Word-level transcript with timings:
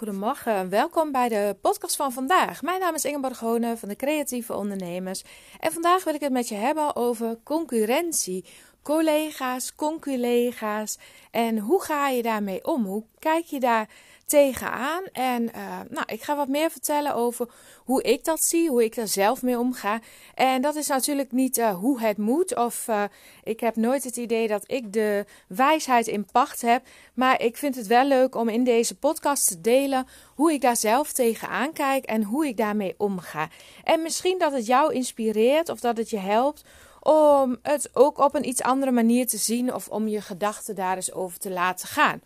Goedemorgen, 0.00 0.68
welkom 0.68 1.12
bij 1.12 1.28
de 1.28 1.56
podcast 1.60 1.96
van 1.96 2.12
vandaag. 2.12 2.62
Mijn 2.62 2.80
naam 2.80 2.94
is 2.94 3.04
Ingeborg 3.04 3.38
Hone 3.38 3.76
van 3.76 3.88
de 3.88 3.96
Creatieve 3.96 4.54
Ondernemers. 4.54 5.22
En 5.58 5.72
vandaag 5.72 6.04
wil 6.04 6.14
ik 6.14 6.20
het 6.20 6.32
met 6.32 6.48
je 6.48 6.54
hebben 6.54 6.96
over 6.96 7.38
concurrentie. 7.44 8.44
Collega's, 8.82 9.74
conculega's 9.74 10.98
en 11.30 11.58
hoe 11.58 11.82
ga 11.82 12.08
je 12.08 12.22
daarmee 12.22 12.64
om? 12.64 12.84
Hoe 12.84 13.04
kijk 13.18 13.44
je 13.44 13.60
daar 13.60 13.88
tegenaan. 14.30 15.04
En 15.12 15.42
uh, 15.42 15.78
nou, 15.88 16.06
ik 16.06 16.22
ga 16.22 16.36
wat 16.36 16.48
meer 16.48 16.70
vertellen 16.70 17.14
over 17.14 17.48
hoe 17.76 18.02
ik 18.02 18.24
dat 18.24 18.42
zie, 18.42 18.68
hoe 18.68 18.84
ik 18.84 18.96
er 18.96 19.08
zelf 19.08 19.42
mee 19.42 19.58
omga. 19.58 20.00
En 20.34 20.62
dat 20.62 20.74
is 20.76 20.86
natuurlijk 20.86 21.32
niet 21.32 21.58
uh, 21.58 21.74
hoe 21.74 22.00
het 22.00 22.18
moet. 22.18 22.56
Of 22.56 22.88
uh, 22.88 23.02
ik 23.44 23.60
heb 23.60 23.76
nooit 23.76 24.04
het 24.04 24.16
idee 24.16 24.48
dat 24.48 24.64
ik 24.66 24.92
de 24.92 25.24
wijsheid 25.48 26.06
in 26.06 26.26
pacht 26.32 26.60
heb. 26.60 26.82
Maar 27.14 27.42
ik 27.42 27.56
vind 27.56 27.74
het 27.74 27.86
wel 27.86 28.04
leuk 28.04 28.34
om 28.34 28.48
in 28.48 28.64
deze 28.64 28.98
podcast 28.98 29.48
te 29.48 29.60
delen 29.60 30.06
hoe 30.34 30.52
ik 30.52 30.60
daar 30.60 30.76
zelf 30.76 31.12
tegenaan 31.12 31.72
kijk 31.72 32.04
en 32.04 32.22
hoe 32.22 32.46
ik 32.46 32.56
daarmee 32.56 32.94
omga. 32.98 33.48
En 33.84 34.02
misschien 34.02 34.38
dat 34.38 34.52
het 34.52 34.66
jou 34.66 34.94
inspireert 34.94 35.68
of 35.68 35.80
dat 35.80 35.96
het 35.96 36.10
je 36.10 36.18
helpt 36.18 36.64
om 37.00 37.58
het 37.62 37.90
ook 37.92 38.18
op 38.18 38.34
een 38.34 38.48
iets 38.48 38.62
andere 38.62 38.92
manier 38.92 39.26
te 39.26 39.36
zien 39.36 39.74
of 39.74 39.88
om 39.88 40.08
je 40.08 40.20
gedachten 40.20 40.74
daar 40.74 40.96
eens 40.96 41.12
over 41.12 41.38
te 41.38 41.50
laten 41.50 41.88
gaan. 41.88 42.20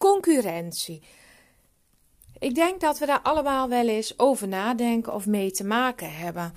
Concurrentie. 0.00 1.02
Ik 2.38 2.54
denk 2.54 2.80
dat 2.80 2.98
we 2.98 3.06
daar 3.06 3.20
allemaal 3.20 3.68
wel 3.68 3.88
eens 3.88 4.18
over 4.18 4.48
nadenken 4.48 5.14
of 5.14 5.26
mee 5.26 5.50
te 5.50 5.64
maken 5.64 6.12
hebben. 6.14 6.54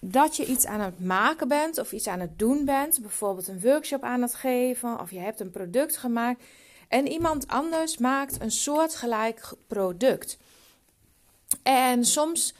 Dat 0.00 0.36
je 0.36 0.46
iets 0.46 0.66
aan 0.66 0.80
het 0.80 1.00
maken 1.00 1.48
bent 1.48 1.78
of 1.78 1.92
iets 1.92 2.06
aan 2.06 2.20
het 2.20 2.38
doen 2.38 2.64
bent, 2.64 3.00
bijvoorbeeld 3.00 3.48
een 3.48 3.60
workshop 3.60 4.02
aan 4.02 4.22
het 4.22 4.34
geven 4.34 5.00
of 5.00 5.10
je 5.10 5.18
hebt 5.18 5.40
een 5.40 5.50
product 5.50 5.96
gemaakt 5.96 6.42
en 6.88 7.08
iemand 7.08 7.48
anders 7.48 7.98
maakt 7.98 8.40
een 8.40 8.50
soortgelijk 8.50 9.52
product. 9.66 10.38
En 11.62 12.04
soms 12.04 12.54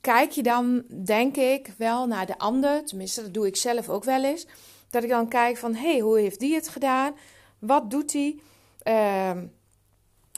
kijk 0.00 0.30
je 0.30 0.42
dan, 0.42 0.84
denk 1.04 1.36
ik, 1.36 1.74
wel 1.78 2.06
naar 2.06 2.26
de 2.26 2.38
ander, 2.38 2.84
tenminste 2.84 3.22
dat 3.22 3.34
doe 3.34 3.46
ik 3.46 3.56
zelf 3.56 3.88
ook 3.88 4.04
wel 4.04 4.24
eens, 4.24 4.46
dat 4.90 5.02
ik 5.02 5.08
dan 5.08 5.28
kijk 5.28 5.56
van 5.56 5.74
hé, 5.74 5.90
hey, 5.90 6.00
hoe 6.00 6.18
heeft 6.18 6.40
die 6.40 6.54
het 6.54 6.68
gedaan? 6.68 7.14
Wat 7.58 7.90
doet 7.90 8.12
hij? 8.12 8.40
Uh, 8.84 9.42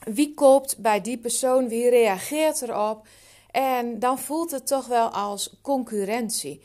wie 0.03 0.33
koopt 0.33 0.77
bij 0.77 1.01
die 1.01 1.17
persoon, 1.17 1.67
wie 1.67 1.89
reageert 1.89 2.61
erop. 2.61 3.07
En 3.51 3.99
dan 3.99 4.19
voelt 4.19 4.51
het 4.51 4.67
toch 4.67 4.87
wel 4.87 5.07
als 5.07 5.55
concurrentie. 5.61 6.61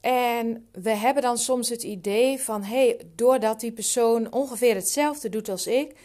En 0.00 0.68
we 0.72 0.90
hebben 0.90 1.22
dan 1.22 1.38
soms 1.38 1.68
het 1.68 1.82
idee 1.82 2.40
van, 2.40 2.62
hé, 2.62 2.86
hey, 2.86 3.00
doordat 3.14 3.60
die 3.60 3.72
persoon 3.72 4.32
ongeveer 4.32 4.74
hetzelfde 4.74 5.28
doet 5.28 5.48
als 5.48 5.66
ik, 5.66 5.96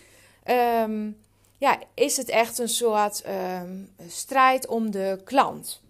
ehm, 0.44 1.10
ja, 1.58 1.80
is 1.94 2.18
het 2.18 2.30
echt 2.30 2.58
een 2.58 2.70
soort 2.70 3.22
ehm, 3.22 3.78
strijd 4.08 4.68
om 4.68 4.92
de 4.92 5.22
klant. 5.24 5.82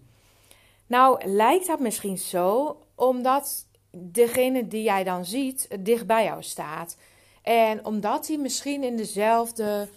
Nou, 0.86 1.26
lijkt 1.28 1.66
dat 1.66 1.80
misschien 1.80 2.18
zo, 2.18 2.78
omdat 2.94 3.66
degene 3.90 4.68
die 4.68 4.82
jij 4.82 5.04
dan 5.04 5.24
ziet 5.24 5.68
dicht 5.80 6.06
bij 6.06 6.24
jou 6.24 6.42
staat. 6.42 6.96
En 7.42 7.84
omdat 7.84 8.26
hij 8.26 8.36
misschien 8.36 8.82
in 8.82 8.96
dezelfde 8.96 9.88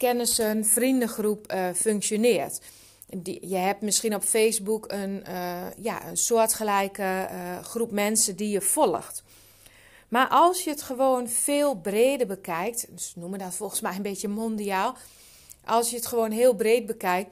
kennissen, 0.00 0.64
vriendengroep 0.64 1.52
uh, 1.52 1.68
functioneert. 1.74 2.60
Die, 3.06 3.48
je 3.48 3.56
hebt 3.56 3.80
misschien 3.80 4.14
op 4.14 4.22
Facebook 4.22 4.92
een, 4.92 5.24
uh, 5.28 5.62
ja, 5.76 6.06
een 6.08 6.16
soortgelijke 6.16 7.28
uh, 7.32 7.64
groep 7.64 7.90
mensen 7.90 8.36
die 8.36 8.48
je 8.48 8.60
volgt. 8.60 9.22
Maar 10.08 10.28
als 10.28 10.64
je 10.64 10.70
het 10.70 10.82
gewoon 10.82 11.28
veel 11.28 11.74
breder 11.74 12.26
bekijkt, 12.26 12.86
dus 12.90 13.12
noemen 13.16 13.38
dat 13.38 13.54
volgens 13.54 13.80
mij 13.80 13.96
een 13.96 14.02
beetje 14.02 14.28
mondiaal. 14.28 14.96
Als 15.64 15.90
je 15.90 15.96
het 15.96 16.06
gewoon 16.06 16.30
heel 16.30 16.54
breed 16.54 16.86
bekijkt, 16.86 17.30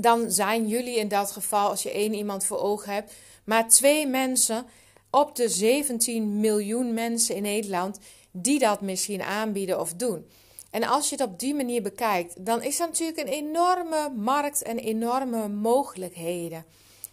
dan 0.00 0.30
zijn 0.30 0.68
jullie 0.68 0.96
in 0.96 1.08
dat 1.08 1.30
geval, 1.30 1.68
als 1.68 1.82
je 1.82 1.90
één 1.90 2.14
iemand 2.14 2.44
voor 2.44 2.58
ogen 2.58 2.92
hebt, 2.92 3.12
maar 3.44 3.68
twee 3.68 4.06
mensen 4.06 4.66
op 5.10 5.36
de 5.36 5.48
17 5.48 6.40
miljoen 6.40 6.94
mensen 6.94 7.34
in 7.34 7.42
Nederland 7.42 7.98
die 8.30 8.58
dat 8.58 8.80
misschien 8.80 9.22
aanbieden 9.22 9.80
of 9.80 9.94
doen. 9.94 10.26
En 10.74 10.84
als 10.84 11.08
je 11.08 11.16
het 11.16 11.24
op 11.24 11.38
die 11.38 11.54
manier 11.54 11.82
bekijkt, 11.82 12.44
dan 12.44 12.62
is 12.62 12.80
er 12.80 12.86
natuurlijk 12.86 13.18
een 13.18 13.32
enorme 13.32 14.10
markt 14.16 14.62
en 14.62 14.78
enorme 14.78 15.48
mogelijkheden. 15.48 16.64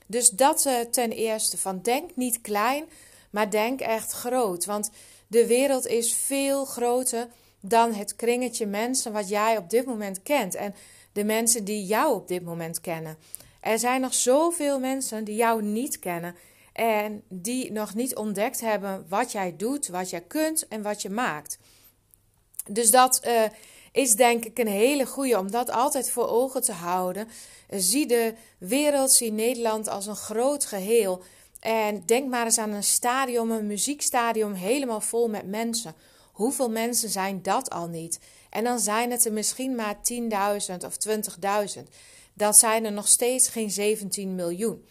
Dus 0.05 0.29
dat 0.29 0.66
uh, 0.66 0.79
ten 0.79 1.11
eerste 1.11 1.57
van 1.57 1.81
denk 1.81 2.16
niet 2.16 2.41
klein, 2.41 2.85
maar 3.29 3.50
denk 3.50 3.79
echt 3.79 4.11
groot. 4.11 4.66
Want 4.66 4.89
de 5.27 5.47
wereld 5.47 5.88
is 5.88 6.13
veel 6.13 6.66
groter 6.66 7.27
dan 7.59 7.94
het 7.94 8.16
kringetje 8.16 8.66
mensen 8.66 9.11
wat 9.13 9.29
jij 9.29 9.57
op 9.57 9.69
dit 9.69 9.85
moment 9.85 10.23
kent. 10.23 10.55
En 10.55 10.75
de 11.11 11.23
mensen 11.23 11.63
die 11.63 11.85
jou 11.85 12.16
op 12.16 12.27
dit 12.27 12.44
moment 12.44 12.81
kennen. 12.81 13.17
Er 13.59 13.79
zijn 13.79 14.01
nog 14.01 14.13
zoveel 14.13 14.79
mensen 14.79 15.23
die 15.23 15.35
jou 15.35 15.63
niet 15.63 16.00
kennen. 16.00 16.35
En 16.73 17.23
die 17.27 17.71
nog 17.71 17.94
niet 17.94 18.16
ontdekt 18.16 18.59
hebben 18.59 19.05
wat 19.09 19.31
jij 19.31 19.53
doet, 19.57 19.88
wat 19.88 20.09
jij 20.09 20.21
kunt 20.21 20.67
en 20.67 20.81
wat 20.81 21.01
je 21.01 21.09
maakt. 21.09 21.57
Dus 22.73 22.91
dat 22.91 23.21
uh, 23.25 23.43
is 23.91 24.15
denk 24.15 24.45
ik 24.45 24.59
een 24.59 24.67
hele 24.67 25.05
goede 25.05 25.39
om 25.39 25.51
dat 25.51 25.71
altijd 25.71 26.09
voor 26.09 26.27
ogen 26.27 26.61
te 26.61 26.71
houden. 26.71 27.27
Zie 27.69 28.07
de 28.07 28.33
wereld, 28.57 29.11
zie 29.11 29.31
Nederland 29.31 29.87
als 29.87 30.05
een 30.05 30.15
groot 30.15 30.65
geheel. 30.65 31.23
En 31.59 32.03
denk 32.05 32.29
maar 32.29 32.45
eens 32.45 32.57
aan 32.57 32.71
een 32.71 32.83
stadion, 32.83 33.49
een 33.49 33.67
muziekstadion 33.67 34.53
helemaal 34.53 35.01
vol 35.01 35.29
met 35.29 35.47
mensen. 35.47 35.95
Hoeveel 36.31 36.69
mensen 36.69 37.09
zijn 37.09 37.41
dat 37.41 37.69
al 37.69 37.87
niet? 37.87 38.19
En 38.49 38.63
dan 38.63 38.79
zijn 38.79 39.11
het 39.11 39.25
er 39.25 39.33
misschien 39.33 39.75
maar 39.75 39.95
10.000 39.95 40.85
of 40.85 40.97
20.000. 41.75 41.81
Dan 42.33 42.53
zijn 42.53 42.85
er 42.85 42.91
nog 42.91 43.07
steeds 43.07 43.47
geen 43.47 43.71
17 43.71 44.35
miljoen. 44.35 44.85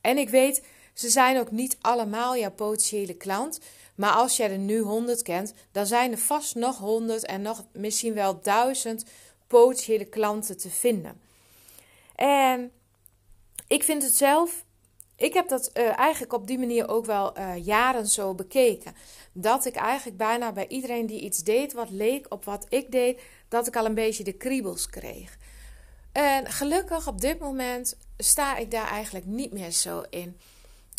En 0.00 0.18
ik 0.18 0.28
weet, 0.28 0.62
ze 0.94 1.08
zijn 1.08 1.38
ook 1.38 1.50
niet 1.50 1.76
allemaal 1.80 2.36
jouw 2.36 2.50
potentiële 2.50 3.14
klant. 3.14 3.60
Maar 3.98 4.12
als 4.12 4.36
jij 4.36 4.50
er 4.50 4.58
nu 4.58 4.80
100 4.80 5.22
kent, 5.22 5.54
dan 5.72 5.86
zijn 5.86 6.12
er 6.12 6.18
vast 6.18 6.54
nog 6.54 6.78
100 6.78 7.24
en 7.24 7.42
nog 7.42 7.64
misschien 7.72 8.14
wel 8.14 8.40
1000 8.40 9.04
potentiële 9.46 10.04
klanten 10.04 10.56
te 10.56 10.70
vinden. 10.70 11.20
En 12.14 12.72
ik 13.68 13.82
vind 13.82 14.02
het 14.02 14.16
zelf, 14.16 14.64
ik 15.16 15.34
heb 15.34 15.48
dat 15.48 15.70
uh, 15.74 15.98
eigenlijk 15.98 16.32
op 16.32 16.46
die 16.46 16.58
manier 16.58 16.88
ook 16.88 17.04
wel 17.04 17.38
uh, 17.38 17.64
jaren 17.64 18.06
zo 18.06 18.34
bekeken. 18.34 18.94
Dat 19.32 19.64
ik 19.64 19.74
eigenlijk 19.74 20.16
bijna 20.16 20.52
bij 20.52 20.68
iedereen 20.68 21.06
die 21.06 21.20
iets 21.20 21.42
deed 21.42 21.72
wat 21.72 21.90
leek 21.90 22.26
op 22.28 22.44
wat 22.44 22.66
ik 22.68 22.92
deed, 22.92 23.20
dat 23.48 23.66
ik 23.66 23.76
al 23.76 23.84
een 23.84 23.94
beetje 23.94 24.24
de 24.24 24.36
kriebels 24.36 24.90
kreeg. 24.90 25.38
En 26.12 26.46
gelukkig 26.46 27.08
op 27.08 27.20
dit 27.20 27.38
moment 27.38 27.96
sta 28.16 28.56
ik 28.56 28.70
daar 28.70 28.88
eigenlijk 28.88 29.26
niet 29.26 29.52
meer 29.52 29.70
zo 29.70 30.02
in 30.10 30.36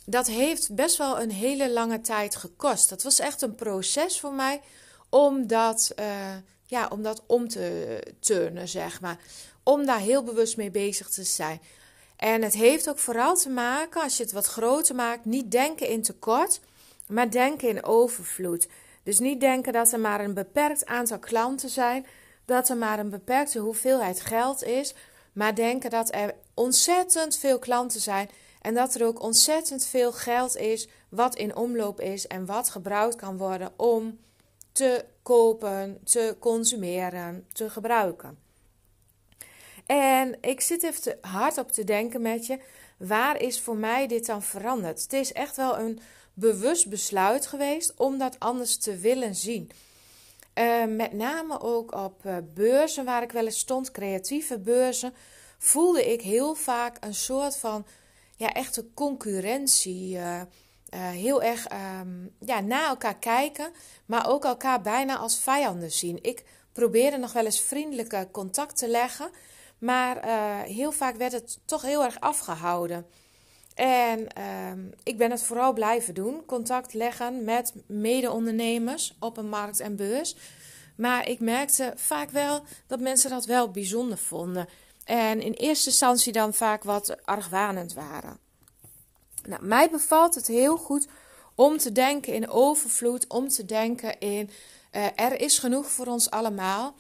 dat 0.06 0.28
heeft 0.28 0.76
best 0.76 0.98
wel 0.98 1.22
een 1.22 1.32
hele 1.32 1.72
lange 1.72 2.02
tijd 2.02 2.36
gekost. 2.36 2.90
Dat 2.90 3.04
was 3.04 3.20
echt 3.20 3.42
een 3.42 3.56
proces 3.56 4.20
voor 4.20 4.34
mij 4.34 4.62
om 5.10 5.48
dat, 5.48 5.92
uh, 6.00 6.06
ja, 6.66 6.88
om 6.88 7.04
dat 7.04 7.22
om 7.26 7.48
te 7.48 8.00
turnen, 8.20 8.68
zeg 8.68 9.02
maar. 9.02 9.18
Om 9.64 9.86
daar 9.86 10.00
heel 10.00 10.24
bewust 10.24 10.58
mee 10.58 10.72
bezig 10.72 11.10
te 11.10 11.24
zijn. 11.24 11.62
En 12.16 12.42
het 12.42 12.54
heeft 12.54 12.90
ook 12.90 13.00
vooral 13.00 13.36
te 13.36 13.50
maken, 13.50 14.02
als 14.02 14.18
je 14.18 14.24
het 14.24 14.32
wat 14.32 14.46
groter 14.46 14.96
maakt, 14.96 15.26
niet 15.26 15.52
denken 15.52 15.88
in 15.88 16.02
tekort, 16.02 16.60
maar 17.08 17.32
denken 17.32 17.70
in 17.70 17.84
overvloed. 17.84 18.68
Dus 19.04 19.20
niet 19.20 19.40
denken 19.40 19.74
dat 19.74 19.92
er 19.92 20.00
maar 20.00 20.20
een 20.20 20.34
beperkt 20.34 20.86
aantal 20.86 21.20
klanten 21.20 21.70
zijn, 21.70 22.06
dat 22.46 22.70
er 22.70 22.78
maar 22.78 23.00
een 23.00 23.10
beperkte 23.10 23.60
hoeveelheid 23.60 24.22
geld 24.22 24.64
is, 24.64 24.94
maar 25.34 25.56
denken 25.56 25.90
dat 25.90 26.14
er 26.14 26.36
ontzettend 26.54 27.38
veel 27.38 27.60
klanten 27.60 28.02
zijn 28.02 28.30
en 28.62 28.74
dat 28.74 28.96
er 28.96 29.06
ook 29.06 29.22
ontzettend 29.22 29.86
veel 29.86 30.12
geld 30.12 30.58
is 30.58 30.88
wat 31.10 31.36
in 31.36 31.56
omloop 31.56 32.02
is 32.02 32.28
en 32.28 32.46
wat 32.46 32.70
gebruikt 32.70 33.16
kan 33.16 33.38
worden 33.38 33.72
om 33.76 34.20
te 34.72 35.06
kopen, 35.24 36.00
te 36.04 36.36
consumeren, 36.40 37.48
te 37.54 37.70
gebruiken. 37.70 38.38
En 39.86 40.38
ik 40.42 40.62
zit 40.62 40.84
even 40.84 41.18
hard 41.22 41.58
op 41.58 41.72
te 41.72 41.84
denken 41.84 42.22
met 42.22 42.46
je, 42.46 42.60
waar 42.98 43.42
is 43.42 43.62
voor 43.62 43.78
mij 43.78 44.08
dit 44.08 44.26
dan 44.26 44.44
veranderd? 44.44 45.02
Het 45.02 45.14
is 45.14 45.34
echt 45.34 45.56
wel 45.56 45.80
een 45.80 46.00
bewust 46.34 46.90
besluit 46.90 47.48
geweest 47.48 47.94
om 47.98 48.18
dat 48.18 48.40
anders 48.40 48.78
te 48.78 48.98
willen 48.98 49.36
zien. 49.36 49.72
Uh, 50.56 50.86
met 50.86 51.14
name 51.14 51.62
ook 51.62 51.96
op 51.96 52.26
uh, 52.26 52.38
beurzen 52.54 53.06
waar 53.06 53.24
ik 53.24 53.32
wel 53.32 53.46
eens 53.46 53.60
stond, 53.60 53.92
creatieve 53.92 54.60
beurzen, 54.60 55.14
voelde 55.58 56.12
ik 56.12 56.22
heel 56.22 56.56
vaak 56.56 56.98
een 57.00 57.14
soort 57.14 57.56
van 57.56 57.86
ja, 58.40 58.54
echte 58.54 58.86
concurrentie. 58.94 60.16
Uh, 60.16 60.42
heel 61.10 61.42
erg 61.44 61.68
um, 62.02 62.36
ja, 62.40 62.60
naar 62.60 62.88
elkaar 62.88 63.18
kijken, 63.18 63.72
maar 64.06 64.30
ook 64.30 64.46
elkaar 64.46 64.82
bijna 64.82 65.18
als 65.18 65.40
vijanden 65.40 65.92
zien. 65.92 66.20
Ik 66.22 66.44
probeerde 66.74 67.18
nog 67.18 67.34
wel 67.34 67.46
eens 67.46 67.62
vriendelijke 67.62 68.28
contact 68.32 68.78
te 68.78 68.88
leggen, 68.88 69.30
maar 69.78 70.26
uh, 70.26 70.60
heel 70.62 70.92
vaak 70.92 71.16
werd 71.16 71.32
het 71.32 71.60
toch 71.66 71.82
heel 71.82 72.04
erg 72.04 72.20
afgehouden. 72.20 73.06
En 73.76 74.20
uh, 74.20 74.84
ik 75.04 75.18
ben 75.18 75.32
het 75.32 75.44
vooral 75.44 75.74
blijven 75.74 76.14
doen: 76.14 76.46
contact 76.46 76.94
leggen 76.94 77.44
met 77.44 77.74
mede-ondernemers 77.88 79.16
op 79.20 79.38
een 79.38 79.50
markt 79.50 79.80
en 79.80 79.96
beurs. 79.96 80.36
Maar 80.96 81.28
ik 81.30 81.40
merkte 81.40 81.94
vaak 81.96 82.30
wel 82.30 82.64
dat 82.88 83.00
mensen 83.00 83.30
dat 83.30 83.46
wel 83.46 83.72
bijzonder 83.72 84.18
vonden. 84.18 84.68
En 85.10 85.42
in 85.42 85.54
eerste 85.54 85.90
instantie 85.90 86.34
dan 86.34 86.54
vaak 86.54 86.84
wat 86.84 87.26
argwanend 87.26 87.94
waren. 87.94 88.38
Nou, 89.48 89.66
mij 89.66 89.90
bevalt 89.90 90.36
het 90.36 90.48
heel 90.48 90.78
goed 90.78 91.08
om 91.56 91.78
te 91.78 91.92
denken 91.92 92.34
in 92.34 92.50
overvloed, 92.50 93.28
om 93.28 93.48
te 93.48 93.66
denken 93.66 94.20
in 94.20 94.50
uh, 94.92 95.06
er 95.16 95.42
is 95.42 95.60
genoeg 95.60 95.92
voor 95.92 96.06
ons 96.06 96.30
allemaal. 96.30 96.96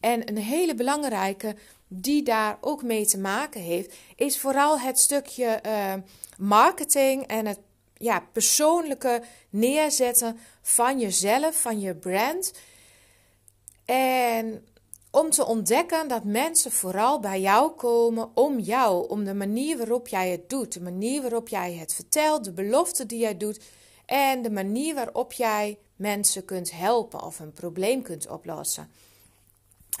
En 0.00 0.28
een 0.28 0.36
hele 0.36 0.74
belangrijke 0.74 1.56
die 1.88 2.22
daar 2.22 2.58
ook 2.60 2.82
mee 2.82 3.06
te 3.06 3.18
maken 3.18 3.60
heeft, 3.60 3.94
is 4.16 4.38
vooral 4.38 4.80
het 4.80 4.98
stukje 4.98 5.60
uh, 5.66 5.94
marketing 6.38 7.26
en 7.26 7.46
het 7.46 7.58
ja, 7.96 8.26
persoonlijke 8.32 9.22
neerzetten 9.50 10.38
van 10.62 10.98
jezelf, 10.98 11.60
van 11.60 11.80
je 11.80 11.94
brand. 11.94 12.52
En 13.84 14.66
om 15.14 15.30
te 15.30 15.46
ontdekken 15.46 16.08
dat 16.08 16.24
mensen 16.24 16.72
vooral 16.72 17.20
bij 17.20 17.40
jou 17.40 17.70
komen 17.70 18.30
om 18.34 18.58
jou, 18.58 19.08
om 19.08 19.24
de 19.24 19.34
manier 19.34 19.76
waarop 19.76 20.08
jij 20.08 20.30
het 20.30 20.50
doet, 20.50 20.72
de 20.72 20.80
manier 20.80 21.22
waarop 21.22 21.48
jij 21.48 21.74
het 21.74 21.94
vertelt, 21.94 22.44
de 22.44 22.52
belofte 22.52 23.06
die 23.06 23.18
jij 23.18 23.36
doet 23.36 23.60
en 24.06 24.42
de 24.42 24.50
manier 24.50 24.94
waarop 24.94 25.32
jij 25.32 25.78
mensen 25.96 26.44
kunt 26.44 26.72
helpen 26.72 27.22
of 27.22 27.38
een 27.38 27.52
probleem 27.52 28.02
kunt 28.02 28.28
oplossen. 28.28 28.90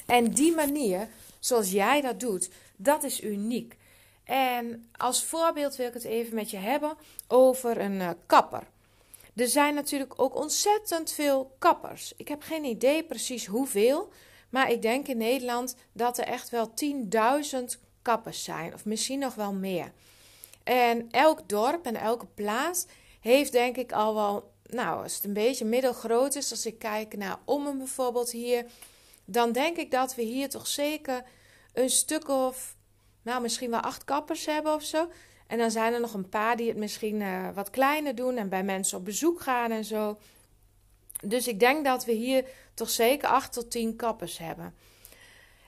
En 0.06 0.30
die 0.30 0.54
manier, 0.54 1.08
zoals 1.38 1.70
jij 1.70 2.00
dat 2.00 2.20
doet, 2.20 2.50
dat 2.76 3.02
is 3.02 3.22
uniek. 3.22 3.76
En 4.24 4.88
als 4.96 5.24
voorbeeld 5.24 5.76
wil 5.76 5.86
ik 5.86 5.94
het 5.94 6.04
even 6.04 6.34
met 6.34 6.50
je 6.50 6.56
hebben 6.56 6.96
over 7.28 7.80
een 7.80 8.00
uh, 8.00 8.10
kapper. 8.26 8.66
Er 9.34 9.48
zijn 9.48 9.74
natuurlijk 9.74 10.12
ook 10.16 10.36
ontzettend 10.36 11.12
veel 11.12 11.54
kappers. 11.58 12.12
Ik 12.16 12.28
heb 12.28 12.42
geen 12.42 12.64
idee 12.64 13.02
precies 13.02 13.46
hoeveel, 13.46 14.12
maar 14.54 14.70
ik 14.70 14.82
denk 14.82 15.08
in 15.08 15.16
Nederland 15.16 15.76
dat 15.92 16.18
er 16.18 16.24
echt 16.24 16.50
wel 16.50 16.72
10.000 17.54 17.80
kappers 18.02 18.44
zijn, 18.44 18.74
of 18.74 18.84
misschien 18.84 19.18
nog 19.18 19.34
wel 19.34 19.52
meer. 19.52 19.92
En 20.64 21.08
elk 21.10 21.48
dorp 21.48 21.86
en 21.86 21.96
elke 21.96 22.26
plaats 22.26 22.86
heeft 23.20 23.52
denk 23.52 23.76
ik 23.76 23.92
al 23.92 24.14
wel, 24.14 24.52
nou, 24.62 25.02
als 25.02 25.14
het 25.14 25.24
een 25.24 25.32
beetje 25.32 25.64
middelgroot 25.64 26.34
is, 26.34 26.50
als 26.50 26.66
ik 26.66 26.78
kijk 26.78 27.16
naar 27.16 27.38
Ommen 27.44 27.78
bijvoorbeeld 27.78 28.30
hier, 28.30 28.64
dan 29.24 29.52
denk 29.52 29.76
ik 29.76 29.90
dat 29.90 30.14
we 30.14 30.22
hier 30.22 30.48
toch 30.48 30.66
zeker 30.66 31.24
een 31.72 31.90
stuk 31.90 32.28
of, 32.28 32.76
nou, 33.22 33.42
misschien 33.42 33.70
wel 33.70 33.80
acht 33.80 34.04
kappers 34.04 34.46
hebben 34.46 34.74
of 34.74 34.82
zo. 34.82 35.08
En 35.46 35.58
dan 35.58 35.70
zijn 35.70 35.92
er 35.92 36.00
nog 36.00 36.14
een 36.14 36.28
paar 36.28 36.56
die 36.56 36.68
het 36.68 36.76
misschien 36.76 37.20
uh, 37.20 37.48
wat 37.54 37.70
kleiner 37.70 38.14
doen 38.14 38.36
en 38.36 38.48
bij 38.48 38.62
mensen 38.62 38.98
op 38.98 39.04
bezoek 39.04 39.40
gaan 39.40 39.70
en 39.70 39.84
zo. 39.84 40.18
Dus 41.20 41.48
ik 41.48 41.60
denk 41.60 41.84
dat 41.84 42.04
we 42.04 42.12
hier 42.12 42.44
toch 42.74 42.90
zeker 42.90 43.28
acht 43.28 43.52
tot 43.52 43.70
tien 43.70 43.96
kappers 43.96 44.38
hebben. 44.38 44.74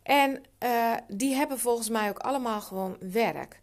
En 0.02 0.42
uh, 0.62 0.94
die 1.08 1.34
hebben 1.34 1.58
volgens 1.58 1.88
mij 1.88 2.08
ook 2.08 2.18
allemaal 2.18 2.60
gewoon 2.60 2.96
werk. 3.00 3.60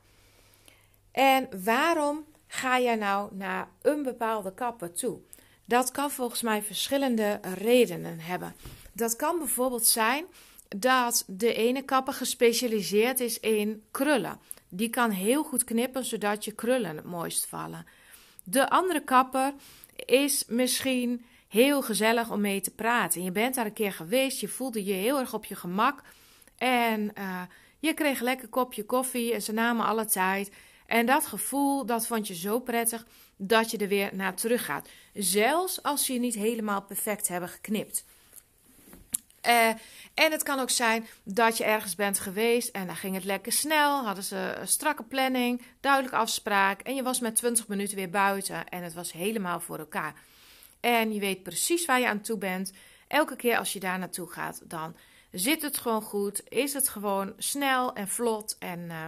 En 1.11 1.49
waarom 1.63 2.25
ga 2.47 2.79
jij 2.79 2.95
nou 2.95 3.35
naar 3.35 3.67
een 3.81 4.03
bepaalde 4.03 4.53
kapper 4.53 4.93
toe? 4.93 5.19
Dat 5.65 5.91
kan 5.91 6.11
volgens 6.11 6.41
mij 6.41 6.61
verschillende 6.61 7.39
redenen 7.55 8.19
hebben. 8.19 8.55
Dat 8.91 9.15
kan 9.15 9.37
bijvoorbeeld 9.37 9.85
zijn 9.85 10.25
dat 10.77 11.23
de 11.27 11.53
ene 11.53 11.81
kapper 11.81 12.13
gespecialiseerd 12.13 13.19
is 13.19 13.39
in 13.39 13.83
krullen. 13.91 14.39
Die 14.69 14.89
kan 14.89 15.09
heel 15.09 15.43
goed 15.43 15.63
knippen 15.63 16.05
zodat 16.05 16.45
je 16.45 16.51
krullen 16.51 16.95
het 16.95 17.05
mooist 17.05 17.45
vallen. 17.45 17.85
De 18.43 18.69
andere 18.69 19.03
kapper 19.03 19.53
is 20.05 20.43
misschien 20.47 21.25
heel 21.53 21.81
gezellig 21.81 22.29
om 22.29 22.41
mee 22.41 22.61
te 22.61 22.71
praten. 22.71 23.23
Je 23.23 23.31
bent 23.31 23.55
daar 23.55 23.65
een 23.65 23.73
keer 23.73 23.93
geweest, 23.93 24.39
je 24.39 24.47
voelde 24.47 24.83
je 24.83 24.93
heel 24.93 25.19
erg 25.19 25.33
op 25.33 25.45
je 25.45 25.55
gemak. 25.55 26.01
En 26.57 27.11
uh, 27.17 27.41
je 27.79 27.93
kreeg 27.93 28.17
een 28.17 28.25
lekker 28.25 28.47
kopje 28.47 28.85
koffie 28.85 29.33
en 29.33 29.41
ze 29.41 29.51
namen 29.51 29.85
alle 29.85 30.05
tijd. 30.05 30.51
En 30.85 31.05
dat 31.05 31.25
gevoel, 31.25 31.85
dat 31.85 32.07
vond 32.07 32.27
je 32.27 32.35
zo 32.35 32.59
prettig 32.59 33.05
dat 33.37 33.71
je 33.71 33.77
er 33.77 33.87
weer 33.87 34.09
naar 34.13 34.35
terug 34.35 34.65
gaat. 34.65 34.89
Zelfs 35.13 35.83
als 35.83 36.07
je 36.07 36.19
niet 36.19 36.35
helemaal 36.35 36.81
perfect 36.81 37.27
hebben 37.27 37.49
geknipt. 37.49 38.05
Uh, 39.47 39.67
en 40.13 40.31
het 40.31 40.43
kan 40.43 40.59
ook 40.59 40.69
zijn 40.69 41.07
dat 41.23 41.57
je 41.57 41.63
ergens 41.63 41.95
bent 41.95 42.19
geweest 42.19 42.69
en 42.69 42.85
dan 42.85 42.95
ging 42.95 43.15
het 43.15 43.23
lekker 43.23 43.51
snel. 43.51 44.03
Hadden 44.03 44.23
ze 44.23 44.55
een 44.59 44.67
strakke 44.67 45.03
planning, 45.03 45.61
duidelijke 45.79 46.17
afspraak. 46.17 46.81
En 46.81 46.95
je 46.95 47.03
was 47.03 47.19
met 47.19 47.35
20 47.35 47.67
minuten 47.67 47.95
weer 47.95 48.09
buiten 48.09 48.69
en 48.69 48.83
het 48.83 48.93
was 48.93 49.11
helemaal 49.11 49.59
voor 49.59 49.79
elkaar. 49.79 50.13
En 50.83 51.13
je 51.13 51.19
weet 51.19 51.43
precies 51.43 51.85
waar 51.85 51.99
je 51.99 52.07
aan 52.07 52.21
toe 52.21 52.37
bent. 52.37 52.71
Elke 53.07 53.35
keer 53.35 53.57
als 53.57 53.73
je 53.73 53.79
daar 53.79 53.99
naartoe 53.99 54.31
gaat, 54.31 54.61
dan 54.63 54.95
zit 55.31 55.61
het 55.61 55.77
gewoon 55.77 56.01
goed. 56.01 56.49
Is 56.49 56.73
het 56.73 56.89
gewoon 56.89 57.33
snel 57.37 57.93
en 57.93 58.07
vlot. 58.07 58.55
En, 58.59 58.79
uh, 58.79 59.05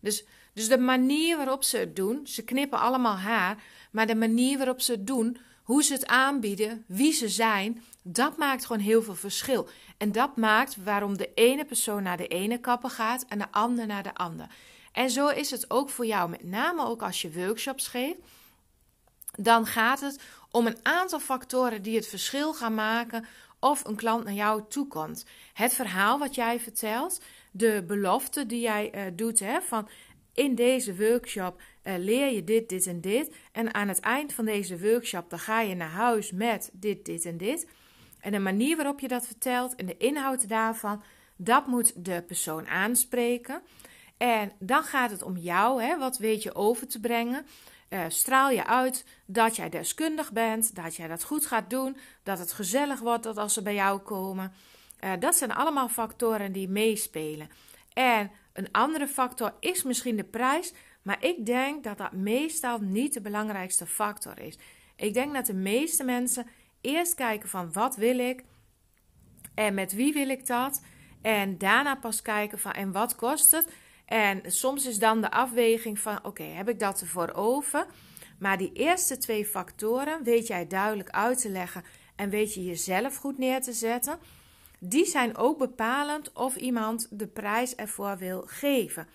dus, 0.00 0.24
dus 0.52 0.68
de 0.68 0.78
manier 0.78 1.36
waarop 1.36 1.64
ze 1.64 1.76
het 1.76 1.96
doen, 1.96 2.26
ze 2.26 2.44
knippen 2.44 2.78
allemaal 2.78 3.16
haar. 3.16 3.62
Maar 3.90 4.06
de 4.06 4.14
manier 4.14 4.56
waarop 4.56 4.80
ze 4.80 4.92
het 4.92 5.06
doen, 5.06 5.38
hoe 5.62 5.82
ze 5.82 5.92
het 5.92 6.06
aanbieden, 6.06 6.84
wie 6.86 7.12
ze 7.12 7.28
zijn, 7.28 7.82
dat 8.02 8.36
maakt 8.36 8.66
gewoon 8.66 8.82
heel 8.82 9.02
veel 9.02 9.14
verschil. 9.14 9.68
En 9.96 10.12
dat 10.12 10.36
maakt 10.36 10.76
waarom 10.84 11.16
de 11.16 11.30
ene 11.34 11.64
persoon 11.64 12.02
naar 12.02 12.16
de 12.16 12.28
ene 12.28 12.58
kapper 12.58 12.90
gaat 12.90 13.24
en 13.28 13.38
de 13.38 13.50
ander 13.50 13.86
naar 13.86 14.02
de 14.02 14.14
ander. 14.14 14.46
En 14.92 15.10
zo 15.10 15.28
is 15.28 15.50
het 15.50 15.70
ook 15.70 15.90
voor 15.90 16.06
jou, 16.06 16.30
met 16.30 16.44
name 16.44 16.84
ook 16.84 17.02
als 17.02 17.22
je 17.22 17.32
workshops 17.32 17.88
geeft. 17.88 18.18
Dan 19.32 19.66
gaat 19.66 20.00
het 20.00 20.20
om 20.50 20.66
een 20.66 20.78
aantal 20.82 21.20
factoren 21.20 21.82
die 21.82 21.96
het 21.96 22.06
verschil 22.06 22.54
gaan 22.54 22.74
maken 22.74 23.26
of 23.60 23.84
een 23.84 23.96
klant 23.96 24.24
naar 24.24 24.34
jou 24.34 24.62
toekomt. 24.68 25.24
Het 25.52 25.74
verhaal 25.74 26.18
wat 26.18 26.34
jij 26.34 26.60
vertelt, 26.60 27.20
de 27.50 27.84
belofte 27.86 28.46
die 28.46 28.60
jij 28.60 28.92
uh, 28.94 29.02
doet, 29.16 29.38
hè, 29.38 29.60
van 29.60 29.88
in 30.34 30.54
deze 30.54 30.96
workshop 30.96 31.60
uh, 31.82 31.94
leer 31.98 32.32
je 32.32 32.44
dit, 32.44 32.68
dit 32.68 32.86
en 32.86 33.00
dit. 33.00 33.34
En 33.52 33.74
aan 33.74 33.88
het 33.88 34.00
eind 34.00 34.32
van 34.32 34.44
deze 34.44 34.80
workshop 34.80 35.30
dan 35.30 35.38
ga 35.38 35.60
je 35.60 35.74
naar 35.74 35.90
huis 35.90 36.30
met 36.30 36.70
dit, 36.72 37.04
dit 37.04 37.24
en 37.24 37.36
dit. 37.36 37.66
En 38.20 38.32
de 38.32 38.38
manier 38.38 38.76
waarop 38.76 39.00
je 39.00 39.08
dat 39.08 39.26
vertelt 39.26 39.74
en 39.74 39.86
de 39.86 39.96
inhoud 39.96 40.48
daarvan, 40.48 41.02
dat 41.36 41.66
moet 41.66 42.04
de 42.04 42.22
persoon 42.26 42.68
aanspreken. 42.68 43.62
En 44.16 44.52
dan 44.58 44.82
gaat 44.82 45.10
het 45.10 45.22
om 45.22 45.36
jou, 45.36 45.82
hè, 45.82 45.98
wat 45.98 46.18
weet 46.18 46.42
je 46.42 46.54
over 46.54 46.86
te 46.86 47.00
brengen. 47.00 47.46
Uh, 47.92 48.04
straal 48.08 48.50
je 48.50 48.66
uit 48.66 49.04
dat 49.26 49.56
jij 49.56 49.68
deskundig 49.68 50.32
bent, 50.32 50.74
dat 50.74 50.96
jij 50.96 51.08
dat 51.08 51.24
goed 51.24 51.46
gaat 51.46 51.70
doen, 51.70 51.96
dat 52.22 52.38
het 52.38 52.52
gezellig 52.52 53.00
wordt 53.00 53.22
dat 53.22 53.36
als 53.36 53.54
ze 53.54 53.62
bij 53.62 53.74
jou 53.74 54.00
komen. 54.00 54.52
Uh, 55.00 55.12
dat 55.18 55.34
zijn 55.36 55.52
allemaal 55.52 55.88
factoren 55.88 56.52
die 56.52 56.68
meespelen. 56.68 57.48
En 57.92 58.30
een 58.52 58.70
andere 58.70 59.08
factor 59.08 59.54
is 59.60 59.82
misschien 59.82 60.16
de 60.16 60.24
prijs, 60.24 60.72
maar 61.02 61.24
ik 61.24 61.46
denk 61.46 61.84
dat 61.84 61.98
dat 61.98 62.12
meestal 62.12 62.78
niet 62.78 63.12
de 63.12 63.20
belangrijkste 63.20 63.86
factor 63.86 64.40
is. 64.40 64.58
Ik 64.96 65.14
denk 65.14 65.34
dat 65.34 65.46
de 65.46 65.54
meeste 65.54 66.04
mensen 66.04 66.46
eerst 66.80 67.14
kijken 67.14 67.48
van 67.48 67.72
wat 67.72 67.96
wil 67.96 68.18
ik 68.18 68.44
en 69.54 69.74
met 69.74 69.92
wie 69.92 70.12
wil 70.12 70.28
ik 70.28 70.46
dat. 70.46 70.82
En 71.22 71.58
daarna 71.58 71.94
pas 71.94 72.22
kijken 72.22 72.58
van 72.58 72.72
en 72.72 72.92
wat 72.92 73.14
kost 73.14 73.50
het. 73.50 73.66
En 74.04 74.40
soms 74.46 74.86
is 74.86 74.98
dan 74.98 75.20
de 75.20 75.30
afweging 75.30 75.98
van 75.98 76.24
oké, 76.24 76.42
heb 76.42 76.68
ik 76.68 76.78
dat 76.78 77.00
ervoor 77.00 77.32
over? 77.34 77.86
Maar 78.38 78.58
die 78.58 78.72
eerste 78.72 79.18
twee 79.18 79.46
factoren 79.46 80.22
weet 80.22 80.46
jij 80.46 80.66
duidelijk 80.66 81.10
uit 81.10 81.40
te 81.40 81.48
leggen 81.48 81.84
en 82.16 82.30
weet 82.30 82.54
je 82.54 82.64
jezelf 82.64 83.16
goed 83.16 83.38
neer 83.38 83.60
te 83.60 83.72
zetten. 83.72 84.18
Die 84.78 85.06
zijn 85.06 85.36
ook 85.36 85.58
bepalend 85.58 86.32
of 86.32 86.56
iemand 86.56 87.06
de 87.10 87.26
prijs 87.26 87.74
ervoor 87.74 88.16
wil 88.18 88.42
geven. 88.46 89.06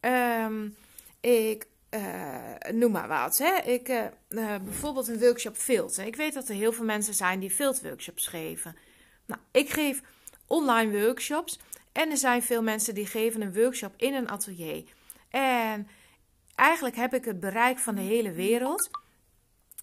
Um, 0.00 0.76
ik 1.20 1.66
uh, 1.90 2.72
noem 2.72 2.92
maar 2.92 3.08
wat. 3.08 3.38
Hè. 3.38 3.54
Ik, 3.70 3.88
uh, 3.88 4.04
uh, 4.28 4.54
bijvoorbeeld 4.64 5.08
een 5.08 5.18
workshop 5.18 5.56
vilt. 5.56 5.98
Ik 5.98 6.16
weet 6.16 6.34
dat 6.34 6.48
er 6.48 6.54
heel 6.54 6.72
veel 6.72 6.84
mensen 6.84 7.14
zijn 7.14 7.40
die 7.40 7.56
workshops 7.82 8.26
geven. 8.26 8.76
Nou, 9.26 9.40
ik 9.50 9.70
geef 9.70 10.02
online 10.46 11.00
workshops. 11.00 11.58
En 11.96 12.10
er 12.10 12.16
zijn 12.16 12.42
veel 12.42 12.62
mensen 12.62 12.94
die 12.94 13.06
geven 13.06 13.40
een 13.40 13.54
workshop 13.54 13.92
in 13.96 14.14
een 14.14 14.28
atelier. 14.28 14.84
En 15.30 15.88
eigenlijk 16.54 16.96
heb 16.96 17.14
ik 17.14 17.24
het 17.24 17.40
bereik 17.40 17.78
van 17.78 17.94
de 17.94 18.00
hele 18.00 18.32
wereld. 18.32 18.90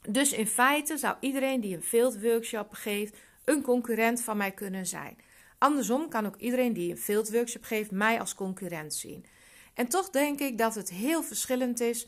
Dus 0.10 0.32
in 0.32 0.48
feite 0.48 0.98
zou 0.98 1.15
iedereen 1.20 1.62
die 1.62 1.79
een 1.91 2.22
workshop 2.22 2.74
geeft, 2.74 3.17
een 3.46 3.62
concurrent 3.62 4.22
van 4.22 4.38
mij 4.38 4.51
kunnen 4.51 4.86
zijn. 4.86 5.17
Andersom 5.58 6.10
kan 6.10 6.25
ook 6.25 6.36
iedereen 6.36 6.74
die 6.74 6.96
een 7.08 7.25
workshop 7.32 7.63
geeft, 7.63 7.91
mij 7.91 8.20
als 8.20 8.36
concurrent 8.36 8.93
zien. 8.93 9.25
En 9.74 9.88
toch 9.88 10.10
denk 10.10 10.39
ik 10.39 10.58
dat 10.58 10.75
het 10.75 10.89
heel 10.89 11.24
verschillend 11.24 11.79
is 11.79 12.08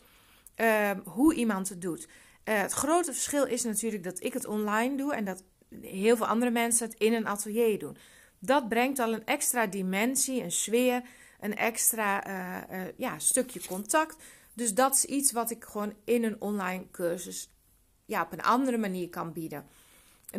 ehm, 0.55 0.99
hoe 1.03 1.33
iemand 1.33 1.69
het 1.69 1.81
doet. 1.81 2.07
Uh, 2.43 2.61
het 2.61 2.71
grote 2.71 3.13
verschil 3.13 3.45
is 3.45 3.63
natuurlijk 3.63 4.03
dat 4.03 4.23
ik 4.23 4.33
het 4.33 4.45
online 4.45 4.97
doe 4.97 5.13
en 5.13 5.25
dat 5.25 5.43
heel 5.81 6.17
veel 6.17 6.27
andere 6.27 6.51
mensen 6.51 6.87
het 6.87 6.99
in 6.99 7.13
een 7.13 7.27
atelier 7.27 7.79
doen. 7.79 7.97
Dat 8.45 8.69
brengt 8.69 8.99
al 8.99 9.13
een 9.13 9.25
extra 9.25 9.67
dimensie, 9.67 10.43
een 10.43 10.51
sfeer, 10.51 11.01
een 11.39 11.55
extra 11.55 12.27
uh, 12.27 12.79
uh, 12.79 12.87
ja, 12.97 13.19
stukje 13.19 13.67
contact. 13.67 14.15
Dus 14.53 14.73
dat 14.73 14.93
is 14.93 15.05
iets 15.05 15.31
wat 15.31 15.51
ik 15.51 15.63
gewoon 15.63 15.93
in 16.03 16.23
een 16.23 16.41
online 16.41 16.89
cursus 16.91 17.49
ja, 18.05 18.21
op 18.21 18.31
een 18.31 18.41
andere 18.41 18.77
manier 18.77 19.09
kan 19.09 19.33
bieden. 19.33 19.65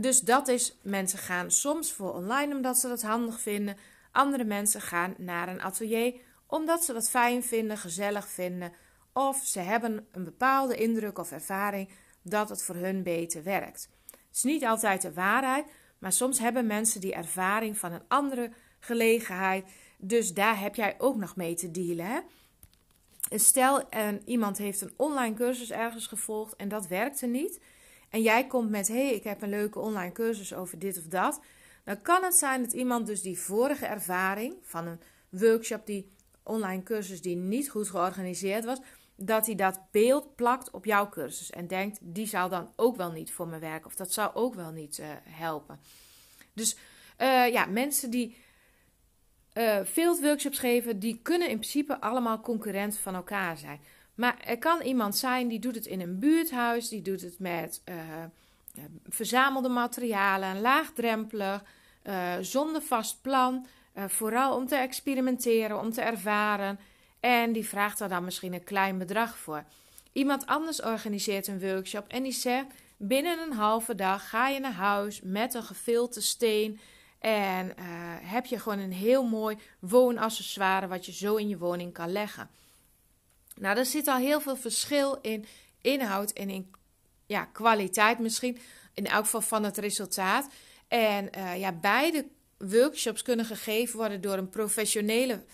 Dus 0.01 0.21
dat 0.21 0.49
is, 0.49 0.79
mensen 0.83 1.19
gaan 1.19 1.51
soms 1.51 1.93
voor 1.93 2.15
online 2.15 2.55
omdat 2.55 2.79
ze 2.79 2.89
dat 2.89 3.03
handig 3.03 3.41
vinden. 3.41 3.77
Andere 4.13 4.45
mensen 4.45 4.81
gaan 4.81 5.15
naar 5.19 5.49
een 5.49 5.63
atelier 5.63 6.15
omdat 6.47 6.85
ze 6.85 6.93
dat 6.93 7.11
fijn 7.11 7.43
vinden, 7.43 7.79
gezellig 7.79 8.29
vinden. 8.29 8.73
Of 9.13 9.41
ze 9.45 9.61
hebben 9.61 10.07
een 10.13 10.25
bepaalde 10.25 10.77
indruk 10.77 11.19
of 11.19 11.33
ervaring 11.33 11.89
dat 12.23 12.49
het 12.49 12.63
voor 12.63 12.75
hun 12.75 13.03
beter 13.03 13.43
werkt. 13.43 13.89
Het 14.11 14.37
is 14.37 14.43
niet 14.43 14.65
altijd 14.65 15.03
de 15.03 15.13
waarheid, 15.13 15.67
maar 15.99 16.13
soms 16.13 16.39
hebben 16.39 16.67
mensen 16.67 17.01
die 17.01 17.15
ervaring 17.15 17.79
van 17.79 17.93
een 17.93 18.05
andere 18.09 18.51
gelegenheid. 18.79 19.69
Dus 19.99 20.35
daar 20.35 20.61
heb 20.61 20.75
jij 20.75 20.95
ook 20.99 21.17
nog 21.17 21.37
mee 21.37 21.55
te 21.55 21.71
dealen. 21.71 22.07
Hè? 22.07 22.19
Stel, 23.39 23.89
iemand 24.25 24.59
heeft 24.59 24.81
een 24.81 24.95
online 24.97 25.35
cursus 25.35 25.71
ergens 25.71 26.07
gevolgd 26.07 26.57
en 26.57 26.69
dat 26.69 26.87
werkte 26.87 27.27
niet. 27.27 27.61
En 28.11 28.23
jij 28.23 28.47
komt 28.47 28.71
met: 28.71 28.89
hey, 28.89 29.15
ik 29.15 29.25
heb 29.25 29.43
een 29.43 29.49
leuke 29.49 29.79
online 29.79 30.13
cursus 30.13 30.55
over 30.55 30.79
dit 30.79 30.99
of 30.99 31.05
dat. 31.05 31.41
Dan 31.85 32.03
kan 32.03 32.25
het 32.25 32.35
zijn 32.35 32.63
dat 32.63 32.73
iemand 32.73 33.07
dus 33.07 33.23
die 33.23 33.39
vorige 33.39 33.87
ervaring 33.87 34.55
van 34.63 34.87
een 34.87 35.01
workshop, 35.29 35.87
die 35.87 36.13
online 36.43 36.83
cursus 36.83 37.23
die 37.23 37.37
niet 37.37 37.71
goed 37.71 37.89
georganiseerd 37.89 38.65
was, 38.65 38.79
dat 39.17 39.47
hij 39.47 39.55
dat 39.55 39.81
beeld 39.91 40.35
plakt 40.35 40.71
op 40.71 40.85
jouw 40.85 41.09
cursus 41.09 41.51
en 41.51 41.67
denkt: 41.67 41.99
die 42.03 42.27
zou 42.27 42.51
dan 42.51 42.73
ook 42.77 42.97
wel 42.97 43.11
niet 43.11 43.33
voor 43.33 43.49
me 43.49 43.59
werken 43.59 43.87
of 43.87 43.95
dat 43.95 44.13
zou 44.13 44.35
ook 44.35 44.55
wel 44.55 44.71
niet 44.71 44.99
uh, 44.99 45.07
helpen. 45.23 45.81
Dus 46.53 46.77
uh, 47.19 47.49
ja, 47.53 47.67
mensen 47.67 48.11
die 48.11 48.37
uh, 49.55 49.79
veel 49.83 50.21
workshops 50.21 50.59
geven, 50.59 50.99
die 50.99 51.21
kunnen 51.23 51.49
in 51.49 51.59
principe 51.59 52.01
allemaal 52.01 52.41
concurrenten 52.41 53.01
van 53.01 53.15
elkaar 53.15 53.57
zijn. 53.57 53.81
Maar 54.15 54.41
er 54.41 54.59
kan 54.59 54.81
iemand 54.81 55.17
zijn 55.17 55.49
die 55.49 55.59
doet 55.59 55.75
het 55.75 55.87
in 55.87 56.01
een 56.01 56.19
buurthuis, 56.19 56.89
die 56.89 57.03
doet 57.03 57.21
het 57.21 57.39
met 57.39 57.83
verzamelde 59.09 59.69
materialen, 59.69 60.61
laagdrempelig, 60.61 61.63
zonder 62.41 62.83
vast 62.83 63.23
plan, 63.23 63.67
vooral 63.95 64.57
om 64.57 64.67
te 64.67 64.77
experimenteren, 64.77 65.81
om 65.81 65.93
te 65.93 66.01
ervaren. 66.01 66.79
En 67.21 67.53
die 67.53 67.67
vraagt 67.67 68.01
er 68.01 68.09
dan 68.09 68.25
misschien 68.25 68.53
een 68.53 68.65
klein 68.65 68.99
bedrag 68.99 69.39
voor. 69.39 69.65
Iemand 70.13 70.47
anders 70.47 70.83
organiseert 70.83 71.47
een 71.47 71.61
workshop 71.61 72.09
en 72.09 72.23
die 72.23 72.33
zegt: 72.33 72.67
binnen 72.97 73.39
een 73.39 73.53
halve 73.53 73.95
dag 73.95 74.29
ga 74.29 74.49
je 74.49 74.61
naar 74.61 74.73
huis 74.73 75.21
met 75.23 75.55
een 75.55 75.63
gefilte 75.63 76.21
steen 76.21 76.81
en 77.19 77.67
uh, 77.67 77.75
heb 78.21 78.47
je 78.47 78.59
gewoon 78.59 78.79
een 78.79 78.93
heel 78.93 79.25
mooi 79.25 79.59
woonaccessoire 79.79 80.87
wat 80.87 81.07
je 81.07 81.13
zo 81.13 81.37
in 81.37 81.49
je 81.49 81.59
woning 81.59 81.93
kan 81.93 82.13
leggen. 82.13 82.51
Nou, 83.55 83.79
er 83.79 83.87
zit 83.87 84.09
al 84.09 84.17
heel 84.17 84.41
veel 84.41 84.57
verschil 84.57 85.19
in 85.21 85.45
inhoud 85.81 86.31
en 86.31 86.51
in 86.51 86.71
ja, 87.27 87.45
kwaliteit 87.45 88.19
misschien. 88.19 88.59
In 88.95 89.07
elk 89.07 89.25
geval 89.25 89.41
van 89.41 89.65
het 89.65 89.79
resultaat. 89.79 90.49
En 90.89 91.31
uh, 91.39 91.59
ja, 91.59 91.73
beide 91.73 92.27
workshops 92.59 93.23
kunnen 93.23 93.45
gegeven 93.45 93.97
worden 93.97 94.21
door 94.21 94.37
een 94.37 94.49
professionele 94.49 95.45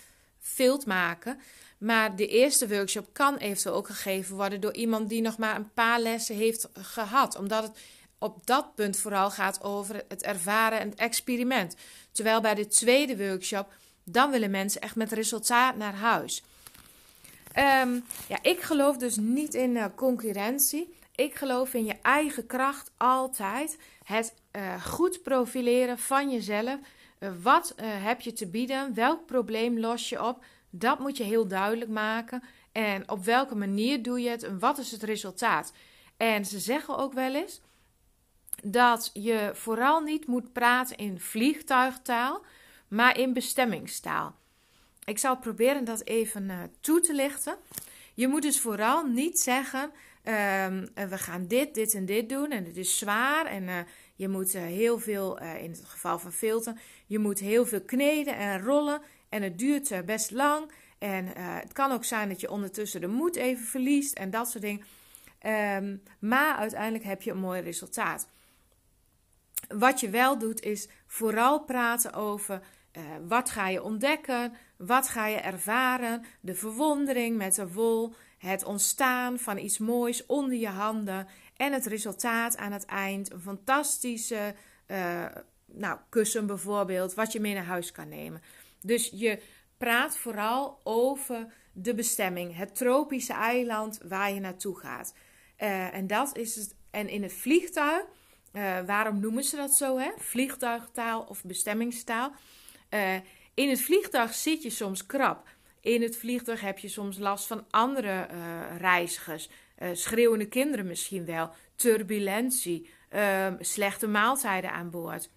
filmmaker. 0.43 1.35
Maar 1.77 2.15
de 2.15 2.27
eerste 2.27 2.67
workshop 2.67 3.09
kan 3.13 3.37
eventueel 3.37 3.75
ook 3.75 3.87
gegeven 3.87 4.35
worden 4.35 4.61
door 4.61 4.73
iemand 4.73 5.09
die 5.09 5.21
nog 5.21 5.37
maar 5.37 5.55
een 5.55 5.73
paar 5.73 5.99
lessen 5.99 6.35
heeft 6.35 6.69
gehad. 6.73 7.37
Omdat 7.37 7.63
het 7.63 7.77
op 8.17 8.45
dat 8.45 8.75
punt 8.75 8.97
vooral 8.97 9.31
gaat 9.31 9.63
over 9.63 10.03
het 10.07 10.23
ervaren 10.23 10.79
en 10.79 10.89
het 10.89 10.99
experiment. 10.99 11.75
Terwijl 12.11 12.41
bij 12.41 12.55
de 12.55 12.67
tweede 12.67 13.27
workshop, 13.27 13.73
dan 14.03 14.31
willen 14.31 14.51
mensen 14.51 14.81
echt 14.81 14.95
met 14.95 15.11
resultaat 15.11 15.75
naar 15.75 15.95
huis. 15.95 16.43
Um, 17.57 18.03
ja, 18.27 18.37
ik 18.41 18.61
geloof 18.61 18.97
dus 18.97 19.15
niet 19.15 19.53
in 19.53 19.75
uh, 19.75 19.85
concurrentie. 19.95 20.93
Ik 21.15 21.35
geloof 21.35 21.73
in 21.73 21.85
je 21.85 21.95
eigen 22.01 22.45
kracht 22.45 22.91
altijd. 22.97 23.77
Het 24.03 24.33
uh, 24.51 24.85
goed 24.85 25.23
profileren 25.23 25.99
van 25.99 26.31
jezelf. 26.31 26.75
Wat 27.41 27.73
heb 27.81 28.21
je 28.21 28.33
te 28.33 28.47
bieden? 28.47 28.93
Welk 28.93 29.25
probleem 29.25 29.79
los 29.79 30.09
je 30.09 30.23
op? 30.23 30.45
Dat 30.69 30.99
moet 30.99 31.17
je 31.17 31.23
heel 31.23 31.47
duidelijk 31.47 31.91
maken. 31.91 32.43
En 32.71 33.09
op 33.09 33.23
welke 33.25 33.55
manier 33.55 34.03
doe 34.03 34.21
je 34.21 34.29
het? 34.29 34.43
En 34.43 34.59
wat 34.59 34.77
is 34.77 34.91
het 34.91 35.03
resultaat? 35.03 35.73
En 36.17 36.45
ze 36.45 36.59
zeggen 36.59 36.97
ook 36.97 37.13
wel 37.13 37.35
eens 37.35 37.61
dat 38.63 39.09
je 39.13 39.51
vooral 39.53 39.99
niet 39.99 40.27
moet 40.27 40.53
praten 40.53 40.97
in 40.97 41.19
vliegtuigtaal, 41.19 42.45
maar 42.87 43.17
in 43.17 43.33
bestemmingstaal. 43.33 44.35
Ik 45.05 45.17
zal 45.17 45.37
proberen 45.37 45.85
dat 45.85 46.05
even 46.05 46.43
uh, 46.43 46.59
toe 46.79 46.99
te 46.99 47.13
lichten. 47.13 47.55
Je 48.13 48.27
moet 48.27 48.41
dus 48.41 48.59
vooral 48.59 49.05
niet 49.05 49.39
zeggen: 49.39 49.81
um, 49.81 50.89
we 51.09 51.17
gaan 51.17 51.47
dit, 51.47 51.73
dit 51.73 51.93
en 51.93 52.05
dit 52.05 52.29
doen 52.29 52.51
en 52.51 52.65
het 52.65 52.77
is 52.77 52.97
zwaar 52.97 53.45
en 53.45 53.87
je 54.15 54.27
moet 54.27 54.55
uh, 54.55 54.61
heel 54.61 54.99
veel, 54.99 55.39
in 55.39 55.71
het 55.71 55.85
geval 55.85 56.19
van 56.19 56.31
filter, 56.31 56.81
je 57.05 57.19
moet 57.19 57.39
heel 57.39 57.65
veel 57.65 57.81
kneden 57.81 58.37
en 58.37 58.61
rollen 58.61 59.01
en 59.29 59.41
het 59.41 59.59
duurt 59.59 60.05
best 60.05 60.31
lang. 60.31 60.71
En 60.97 61.27
het 61.37 61.73
kan 61.73 61.91
ook 61.91 62.03
zijn 62.03 62.29
dat 62.29 62.41
je 62.41 62.51
ondertussen 62.51 63.01
de 63.01 63.07
moed 63.07 63.35
even 63.35 63.65
verliest 63.65 64.13
en 64.13 64.29
dat 64.29 64.49
soort 64.49 64.63
dingen. 64.63 64.85
Um, 65.77 66.03
maar 66.19 66.55
uiteindelijk 66.55 67.03
heb 67.03 67.21
je 67.21 67.31
een 67.31 67.37
mooi 67.37 67.61
resultaat. 67.61 68.27
Wat 69.67 69.99
je 69.99 70.09
wel 70.09 70.37
doet 70.37 70.61
is 70.61 70.87
vooral 71.07 71.63
praten 71.63 72.13
over 72.13 72.61
uh, 72.97 73.03
wat 73.27 73.49
ga 73.49 73.67
je 73.67 73.83
ontdekken, 73.83 74.53
wat 74.77 75.07
ga 75.07 75.27
je 75.27 75.37
ervaren, 75.37 76.25
de 76.39 76.55
verwondering 76.55 77.37
met 77.37 77.55
de 77.55 77.71
wol, 77.71 78.13
het 78.37 78.63
ontstaan 78.63 79.39
van 79.39 79.57
iets 79.57 79.77
moois 79.77 80.25
onder 80.25 80.57
je 80.57 80.67
handen 80.67 81.27
en 81.63 81.73
het 81.73 81.85
resultaat 81.85 82.57
aan 82.57 82.71
het 82.71 82.85
eind. 82.85 83.31
Een 83.31 83.41
fantastische 83.41 84.55
uh, 84.87 85.25
nou, 85.65 85.99
kussen 86.09 86.45
bijvoorbeeld, 86.45 87.13
wat 87.13 87.31
je 87.31 87.39
mee 87.39 87.53
naar 87.53 87.63
huis 87.63 87.91
kan 87.91 88.09
nemen. 88.09 88.41
Dus 88.81 89.09
je 89.13 89.41
praat 89.77 90.17
vooral 90.17 90.79
over 90.83 91.53
de 91.73 91.95
bestemming, 91.95 92.55
het 92.55 92.75
tropische 92.75 93.33
eiland 93.33 93.99
waar 94.03 94.33
je 94.33 94.39
naartoe 94.39 94.79
gaat. 94.79 95.13
Uh, 95.59 95.93
en 95.93 96.07
dat 96.07 96.37
is 96.37 96.55
het. 96.55 96.75
En 96.91 97.09
in 97.09 97.23
het 97.23 97.33
vliegtuig 97.33 98.03
uh, 98.53 98.79
waarom 98.85 99.19
noemen 99.19 99.43
ze 99.43 99.55
dat 99.55 99.75
zo? 99.75 99.97
Hè? 99.97 100.11
Vliegtuigtaal 100.17 101.21
of 101.21 101.43
bestemmingstaal. 101.43 102.31
In 103.53 103.69
het 103.69 103.81
vliegtuig 103.81 104.33
zit 104.33 104.63
je 104.63 104.69
soms 104.69 105.05
krap. 105.05 105.47
In 105.81 106.01
het 106.01 106.17
vliegtuig 106.17 106.61
heb 106.61 106.77
je 106.77 106.87
soms 106.87 107.17
last 107.17 107.47
van 107.47 107.65
andere 107.69 108.27
reizigers. 109.83 110.03
schreeuwende 110.03 110.47
kinderen 110.47 110.87
misschien 110.87 111.25
wel. 111.25 111.49
Turbulentie. 111.75 112.89
Ehm, 113.09 113.55
slechte 113.59 114.07
maaltijden 114.07 114.71
aan 114.71 114.89
boord. 114.89 115.29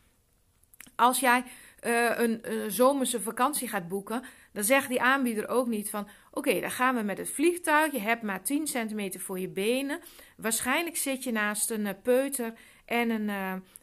Als 0.97 1.21
jij 1.21 1.45
een, 1.81 2.53
een 2.53 2.71
zomerse 2.71 3.21
vakantie 3.21 3.69
gaat 3.69 3.89
boeken, 3.89 4.23
dan 4.53 4.65
zegt 4.65 4.89
die 4.89 5.03
aanbieder 5.03 5.49
ook 5.49 5.67
niet 5.67 5.91
van: 5.91 6.09
Oké, 6.31 6.61
dan 6.61 6.71
gaan 6.71 6.95
we 6.95 7.03
met 7.03 7.19
het 7.19 7.31
vliegtuig. 7.31 7.93
Je 7.93 8.01
hebt 8.01 8.23
maar 8.23 8.43
10 8.43 8.67
centimeter 8.67 9.21
voor 9.21 9.39
je 9.39 9.49
benen. 9.49 10.01
Waarschijnlijk 10.37 10.97
zit 10.97 11.25
je 11.25 11.33
naast 11.33 11.71
een 11.71 11.97
peuter 12.03 12.53
en 12.85 13.11
een, 13.11 13.29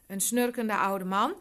een 0.06 0.20
snurkende 0.20 0.76
oude 0.76 1.04
man. 1.04 1.34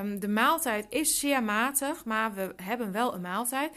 Um, 0.00 0.20
de 0.20 0.28
maaltijd 0.28 0.86
is 0.88 1.18
zeer 1.18 1.42
matig, 1.42 2.04
maar 2.04 2.34
we 2.34 2.54
hebben 2.62 2.92
wel 2.92 3.14
een 3.14 3.20
maaltijd. 3.20 3.76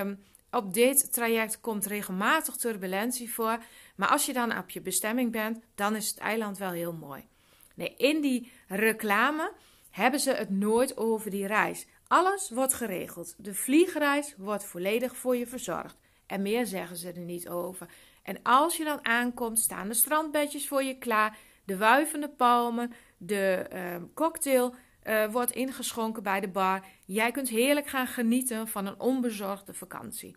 Um, 0.00 0.22
op 0.50 0.74
dit 0.74 1.12
traject 1.12 1.60
komt 1.60 1.86
regelmatig 1.86 2.56
turbulentie 2.56 3.32
voor. 3.32 3.58
Maar 3.94 4.08
als 4.08 4.26
je 4.26 4.32
dan 4.32 4.58
op 4.58 4.70
je 4.70 4.80
bestemming 4.80 5.32
bent, 5.32 5.60
dan 5.74 5.96
is 5.96 6.08
het 6.08 6.18
eiland 6.18 6.58
wel 6.58 6.70
heel 6.70 6.92
mooi. 6.92 7.26
Nee, 7.74 7.94
in 7.96 8.20
die 8.20 8.52
reclame 8.68 9.52
hebben 9.90 10.20
ze 10.20 10.32
het 10.32 10.50
nooit 10.50 10.96
over 10.96 11.30
die 11.30 11.46
reis. 11.46 11.86
Alles 12.08 12.50
wordt 12.50 12.74
geregeld. 12.74 13.34
De 13.38 13.54
vliegreis 13.54 14.34
wordt 14.36 14.64
volledig 14.64 15.16
voor 15.16 15.36
je 15.36 15.46
verzorgd. 15.46 15.96
En 16.26 16.42
meer 16.42 16.66
zeggen 16.66 16.96
ze 16.96 17.12
er 17.12 17.18
niet 17.18 17.48
over. 17.48 17.88
En 18.22 18.42
als 18.42 18.76
je 18.76 18.84
dan 18.84 19.04
aankomt, 19.04 19.58
staan 19.58 19.88
de 19.88 19.94
strandbedjes 19.94 20.68
voor 20.68 20.82
je 20.82 20.98
klaar 20.98 21.38
de 21.64 21.76
wuivende 21.76 22.28
palmen, 22.28 22.92
de 23.16 23.66
uh, 23.72 23.96
cocktail 24.14 24.74
uh, 25.04 25.32
wordt 25.32 25.50
ingeschonken 25.50 26.22
bij 26.22 26.40
de 26.40 26.48
bar. 26.48 26.84
Jij 27.04 27.30
kunt 27.30 27.48
heerlijk 27.48 27.86
gaan 27.86 28.06
genieten 28.06 28.68
van 28.68 28.86
een 28.86 29.00
onbezorgde 29.00 29.74
vakantie. 29.74 30.36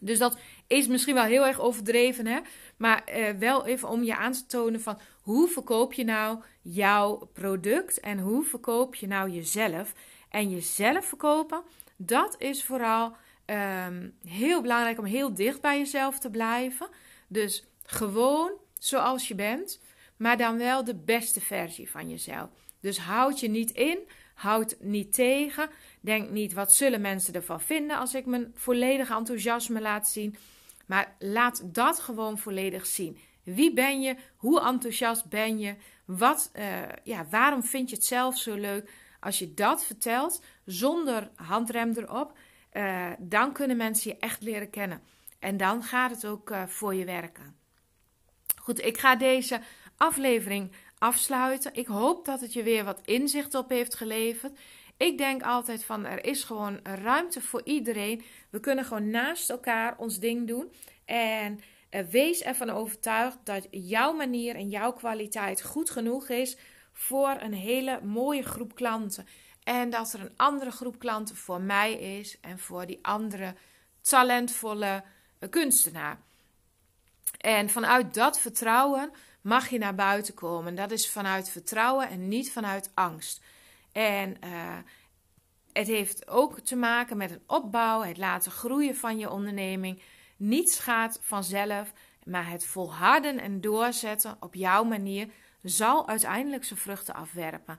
Dus 0.00 0.18
dat 0.18 0.38
is 0.66 0.86
misschien 0.86 1.14
wel 1.14 1.24
heel 1.24 1.46
erg 1.46 1.60
overdreven, 1.60 2.26
hè? 2.26 2.40
maar 2.76 3.04
uh, 3.16 3.30
wel 3.30 3.66
even 3.66 3.88
om 3.88 4.02
je 4.02 4.16
aan 4.16 4.32
te 4.32 4.46
tonen 4.46 4.80
van 4.80 4.98
hoe 5.22 5.48
verkoop 5.48 5.92
je 5.92 6.04
nou 6.04 6.42
jouw 6.62 7.30
product 7.32 8.00
en 8.00 8.18
hoe 8.18 8.44
verkoop 8.44 8.94
je 8.94 9.06
nou 9.06 9.30
jezelf. 9.30 9.92
En 10.30 10.50
jezelf 10.50 11.04
verkopen, 11.04 11.62
dat 11.96 12.34
is 12.38 12.64
vooral 12.64 13.16
um, 13.46 14.14
heel 14.24 14.62
belangrijk 14.62 14.98
om 14.98 15.04
heel 15.04 15.34
dicht 15.34 15.60
bij 15.60 15.78
jezelf 15.78 16.18
te 16.18 16.30
blijven. 16.30 16.88
Dus 17.28 17.64
gewoon 17.82 18.52
zoals 18.78 19.28
je 19.28 19.34
bent 19.34 19.80
maar 20.18 20.36
dan 20.36 20.58
wel 20.58 20.84
de 20.84 20.94
beste 20.94 21.40
versie 21.40 21.90
van 21.90 22.10
jezelf. 22.10 22.48
Dus 22.80 22.98
houd 22.98 23.40
je 23.40 23.48
niet 23.48 23.70
in, 23.70 23.98
houd 24.38 24.76
niet 24.80 25.12
tegen. 25.12 25.70
Denk 26.00 26.30
niet 26.30 26.52
wat 26.52 26.74
zullen 26.74 27.00
mensen 27.00 27.34
ervan 27.34 27.60
vinden 27.60 27.98
als 27.98 28.14
ik 28.14 28.26
mijn 28.26 28.52
volledige 28.54 29.14
enthousiasme 29.14 29.80
laat 29.80 30.08
zien. 30.08 30.36
Maar 30.86 31.16
laat 31.18 31.74
dat 31.74 32.00
gewoon 32.00 32.38
volledig 32.38 32.86
zien. 32.86 33.18
Wie 33.42 33.72
ben 33.72 34.00
je? 34.00 34.16
Hoe 34.36 34.60
enthousiast 34.60 35.28
ben 35.28 35.58
je? 35.58 35.74
Wat, 36.04 36.50
ja, 37.04 37.26
waarom 37.30 37.62
vind 37.62 37.90
je 37.90 37.96
het 37.96 38.04
zelf 38.04 38.38
zo 38.38 38.54
leuk? 38.54 38.90
Als 39.20 39.38
je 39.38 39.54
dat 39.54 39.84
vertelt 39.84 40.42
zonder 40.64 41.30
handrem 41.34 41.92
erop, 41.96 42.38
dan 43.18 43.52
kunnen 43.52 43.76
mensen 43.76 44.10
je 44.10 44.16
echt 44.16 44.42
leren 44.42 44.70
kennen. 44.70 45.02
En 45.38 45.56
dan 45.56 45.82
gaat 45.82 46.10
het 46.10 46.26
ook 46.26 46.52
voor 46.66 46.94
je 46.94 47.04
werken. 47.04 47.56
Goed, 48.56 48.84
ik 48.84 48.98
ga 48.98 49.16
deze 49.16 49.60
aflevering 49.96 50.72
afsluiten. 50.98 51.74
Ik 51.74 51.86
hoop 51.86 52.24
dat 52.24 52.40
het 52.40 52.52
je 52.52 52.62
weer 52.62 52.84
wat 52.84 53.00
inzicht 53.04 53.54
op 53.54 53.68
heeft 53.68 53.94
geleverd. 53.94 54.58
Ik 54.96 55.18
denk 55.18 55.42
altijd 55.42 55.84
van 55.84 56.04
er 56.04 56.24
is 56.24 56.44
gewoon 56.44 56.80
ruimte 56.82 57.40
voor 57.40 57.62
iedereen. 57.64 58.24
We 58.50 58.60
kunnen 58.60 58.84
gewoon 58.84 59.10
naast 59.10 59.50
elkaar 59.50 59.98
ons 59.98 60.18
ding 60.18 60.46
doen. 60.46 60.72
En 61.04 61.60
uh, 61.90 62.00
wees 62.00 62.42
ervan 62.42 62.70
overtuigd 62.70 63.38
dat 63.44 63.66
jouw 63.70 64.12
manier 64.12 64.54
en 64.54 64.68
jouw 64.68 64.92
kwaliteit 64.92 65.62
goed 65.62 65.90
genoeg 65.90 66.28
is 66.28 66.56
voor 66.92 67.36
een 67.40 67.54
hele 67.54 68.00
mooie 68.02 68.42
groep 68.42 68.74
klanten. 68.74 69.26
En 69.62 69.90
dat 69.90 70.12
er 70.12 70.20
een 70.20 70.36
andere 70.36 70.70
groep 70.70 70.98
klanten 70.98 71.36
voor 71.36 71.60
mij 71.60 71.92
is 71.92 72.40
en 72.40 72.58
voor 72.58 72.86
die 72.86 72.98
andere 73.02 73.54
talentvolle 74.00 75.04
uh, 75.40 75.50
kunstenaar. 75.50 76.20
En 77.38 77.70
vanuit 77.70 78.14
dat 78.14 78.40
vertrouwen 78.40 79.10
mag 79.40 79.68
je 79.68 79.78
naar 79.78 79.94
buiten 79.94 80.34
komen. 80.34 80.74
Dat 80.74 80.90
is 80.90 81.10
vanuit 81.10 81.50
vertrouwen 81.50 82.08
en 82.08 82.28
niet 82.28 82.52
vanuit 82.52 82.90
angst. 82.94 83.42
En 83.92 84.36
uh, 84.44 84.76
het 85.72 85.86
heeft 85.86 86.28
ook 86.28 86.60
te 86.60 86.76
maken 86.76 87.16
met 87.16 87.30
een 87.30 87.42
opbouw, 87.46 88.02
het 88.02 88.16
laten 88.16 88.52
groeien 88.52 88.96
van 88.96 89.18
je 89.18 89.30
onderneming. 89.30 90.02
Niets 90.36 90.78
gaat 90.78 91.18
vanzelf, 91.22 91.92
maar 92.24 92.50
het 92.50 92.64
volharden 92.64 93.38
en 93.38 93.60
doorzetten 93.60 94.36
op 94.40 94.54
jouw 94.54 94.84
manier 94.84 95.28
zal 95.62 96.08
uiteindelijk 96.08 96.64
zijn 96.64 96.78
vruchten 96.78 97.14
afwerpen. 97.14 97.78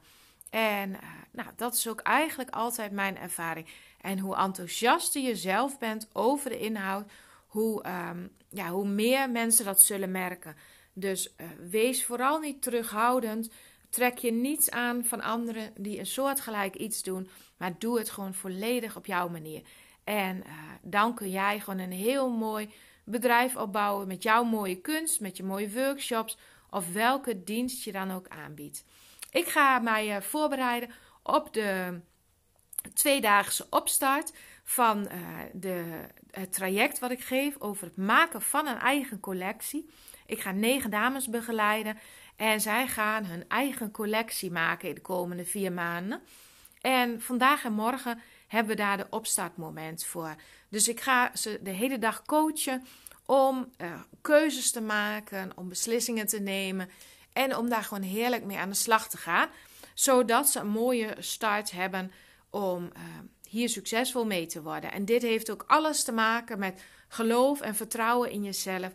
En 0.49 0.89
uh, 0.89 0.97
nou, 1.31 1.49
dat 1.55 1.73
is 1.73 1.87
ook 1.87 1.99
eigenlijk 1.99 2.49
altijd 2.49 2.91
mijn 2.91 3.17
ervaring. 3.17 3.67
En 4.01 4.19
hoe 4.19 4.35
enthousiaster 4.35 5.21
je 5.21 5.35
zelf 5.35 5.77
bent 5.77 6.09
over 6.13 6.49
de 6.49 6.59
inhoud, 6.59 7.11
hoe, 7.47 7.85
um, 8.09 8.31
ja, 8.49 8.69
hoe 8.69 8.87
meer 8.87 9.29
mensen 9.29 9.65
dat 9.65 9.81
zullen 9.81 10.11
merken. 10.11 10.55
Dus 10.99 11.33
uh, 11.37 11.47
wees 11.69 12.05
vooral 12.05 12.39
niet 12.39 12.61
terughoudend. 12.61 13.51
Trek 13.89 14.17
je 14.17 14.31
niets 14.31 14.69
aan 14.69 15.05
van 15.05 15.21
anderen 15.21 15.73
die 15.77 15.99
een 15.99 16.05
soortgelijk 16.05 16.75
iets 16.75 17.03
doen, 17.03 17.29
maar 17.57 17.79
doe 17.79 17.97
het 17.97 18.09
gewoon 18.09 18.33
volledig 18.33 18.95
op 18.95 19.05
jouw 19.05 19.29
manier. 19.29 19.61
En 20.03 20.37
uh, 20.37 20.53
dan 20.81 21.15
kun 21.15 21.29
jij 21.29 21.59
gewoon 21.59 21.79
een 21.79 21.91
heel 21.91 22.29
mooi 22.29 22.69
bedrijf 23.03 23.55
opbouwen 23.55 24.07
met 24.07 24.23
jouw 24.23 24.43
mooie 24.43 24.81
kunst, 24.81 25.19
met 25.19 25.37
je 25.37 25.43
mooie 25.43 25.71
workshops 25.71 26.37
of 26.69 26.93
welke 26.93 27.43
dienst 27.43 27.83
je 27.83 27.91
dan 27.91 28.11
ook 28.11 28.27
aanbiedt. 28.27 28.83
Ik 29.31 29.47
ga 29.47 29.79
mij 29.79 30.15
uh, 30.15 30.21
voorbereiden 30.21 30.89
op 31.23 31.53
de 31.53 31.99
tweedaagse 32.93 33.67
opstart 33.69 34.33
van 34.63 35.09
de, 35.53 36.05
het 36.31 36.53
traject 36.53 36.99
wat 36.99 37.11
ik 37.11 37.23
geef 37.23 37.59
over 37.59 37.85
het 37.85 37.97
maken 37.97 38.41
van 38.41 38.67
een 38.67 38.77
eigen 38.77 39.19
collectie. 39.19 39.89
Ik 40.29 40.41
ga 40.41 40.51
negen 40.51 40.89
dames 40.89 41.29
begeleiden 41.29 41.97
en 42.35 42.61
zij 42.61 42.87
gaan 42.87 43.25
hun 43.25 43.45
eigen 43.47 43.91
collectie 43.91 44.51
maken 44.51 44.89
in 44.89 44.95
de 44.95 45.01
komende 45.01 45.45
vier 45.45 45.71
maanden. 45.71 46.21
En 46.81 47.21
vandaag 47.21 47.63
en 47.65 47.73
morgen 47.73 48.21
hebben 48.47 48.75
we 48.75 48.81
daar 48.81 48.97
de 48.97 49.07
opstartmoment 49.09 50.05
voor. 50.05 50.35
Dus 50.69 50.87
ik 50.87 50.99
ga 50.99 51.31
ze 51.33 51.59
de 51.63 51.69
hele 51.69 51.99
dag 51.99 52.21
coachen 52.21 52.85
om 53.25 53.71
uh, 53.77 54.01
keuzes 54.21 54.71
te 54.71 54.81
maken, 54.81 55.51
om 55.55 55.69
beslissingen 55.69 56.27
te 56.27 56.39
nemen 56.39 56.89
en 57.33 57.55
om 57.55 57.69
daar 57.69 57.83
gewoon 57.83 58.03
heerlijk 58.03 58.43
mee 58.43 58.57
aan 58.57 58.69
de 58.69 58.75
slag 58.75 59.09
te 59.09 59.17
gaan. 59.17 59.49
Zodat 59.93 60.49
ze 60.49 60.59
een 60.59 60.67
mooie 60.67 61.15
start 61.19 61.71
hebben 61.71 62.11
om 62.49 62.83
uh, 62.83 63.03
hier 63.47 63.69
succesvol 63.69 64.25
mee 64.25 64.45
te 64.45 64.61
worden. 64.61 64.91
En 64.91 65.05
dit 65.05 65.21
heeft 65.21 65.51
ook 65.51 65.63
alles 65.67 66.03
te 66.03 66.11
maken 66.11 66.59
met 66.59 66.81
geloof 67.07 67.61
en 67.61 67.75
vertrouwen 67.75 68.31
in 68.31 68.43
jezelf. 68.43 68.93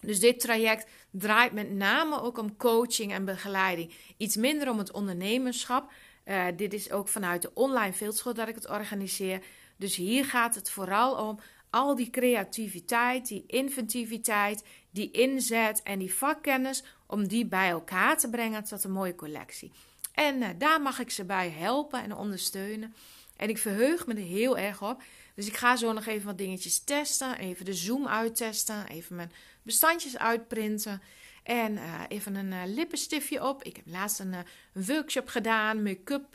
Dus 0.00 0.20
dit 0.20 0.40
traject 0.40 0.90
draait 1.10 1.52
met 1.52 1.70
name 1.70 2.20
ook 2.20 2.38
om 2.38 2.56
coaching 2.56 3.12
en 3.12 3.24
begeleiding. 3.24 3.92
Iets 4.16 4.36
minder 4.36 4.70
om 4.70 4.78
het 4.78 4.92
ondernemerschap. 4.92 5.92
Uh, 6.24 6.46
dit 6.56 6.72
is 6.72 6.90
ook 6.90 7.08
vanuit 7.08 7.42
de 7.42 7.50
online 7.54 7.92
fieldschool 7.92 8.34
dat 8.34 8.48
ik 8.48 8.54
het 8.54 8.68
organiseer. 8.68 9.42
Dus 9.76 9.96
hier 9.96 10.24
gaat 10.24 10.54
het 10.54 10.70
vooral 10.70 11.28
om 11.28 11.38
al 11.70 11.94
die 11.94 12.10
creativiteit, 12.10 13.28
die 13.28 13.44
inventiviteit, 13.46 14.64
die 14.90 15.10
inzet 15.10 15.82
en 15.82 15.98
die 15.98 16.14
vakkennis, 16.14 16.84
om 17.06 17.28
die 17.28 17.46
bij 17.46 17.68
elkaar 17.68 18.18
te 18.18 18.30
brengen 18.30 18.64
tot 18.64 18.84
een 18.84 18.90
mooie 18.92 19.14
collectie. 19.14 19.72
En 20.12 20.42
uh, 20.42 20.48
daar 20.58 20.82
mag 20.82 20.98
ik 20.98 21.10
ze 21.10 21.24
bij 21.24 21.50
helpen 21.50 22.02
en 22.02 22.16
ondersteunen. 22.16 22.94
En 23.36 23.48
ik 23.48 23.58
verheug 23.58 24.06
me 24.06 24.14
er 24.14 24.20
heel 24.20 24.58
erg 24.58 24.82
op. 24.82 25.02
Dus 25.34 25.46
ik 25.46 25.56
ga 25.56 25.76
zo 25.76 25.92
nog 25.92 26.06
even 26.06 26.26
wat 26.26 26.38
dingetjes 26.38 26.78
testen. 26.78 27.38
Even 27.38 27.64
de 27.64 27.74
Zoom 27.74 28.08
uittesten. 28.08 28.86
Even 28.86 29.16
mijn 29.16 29.32
bestandjes 29.68 30.18
uitprinten. 30.18 31.02
En 31.42 31.72
uh, 31.72 32.02
even 32.08 32.34
een 32.34 32.52
uh, 32.52 32.62
lippenstiftje 32.66 33.44
op. 33.44 33.62
Ik 33.62 33.76
heb 33.76 33.84
laatst 33.86 34.20
een, 34.20 34.32
uh, 34.32 34.38
workshop 34.86 35.28
gedaan. 35.28 35.82
Make-up 35.82 36.32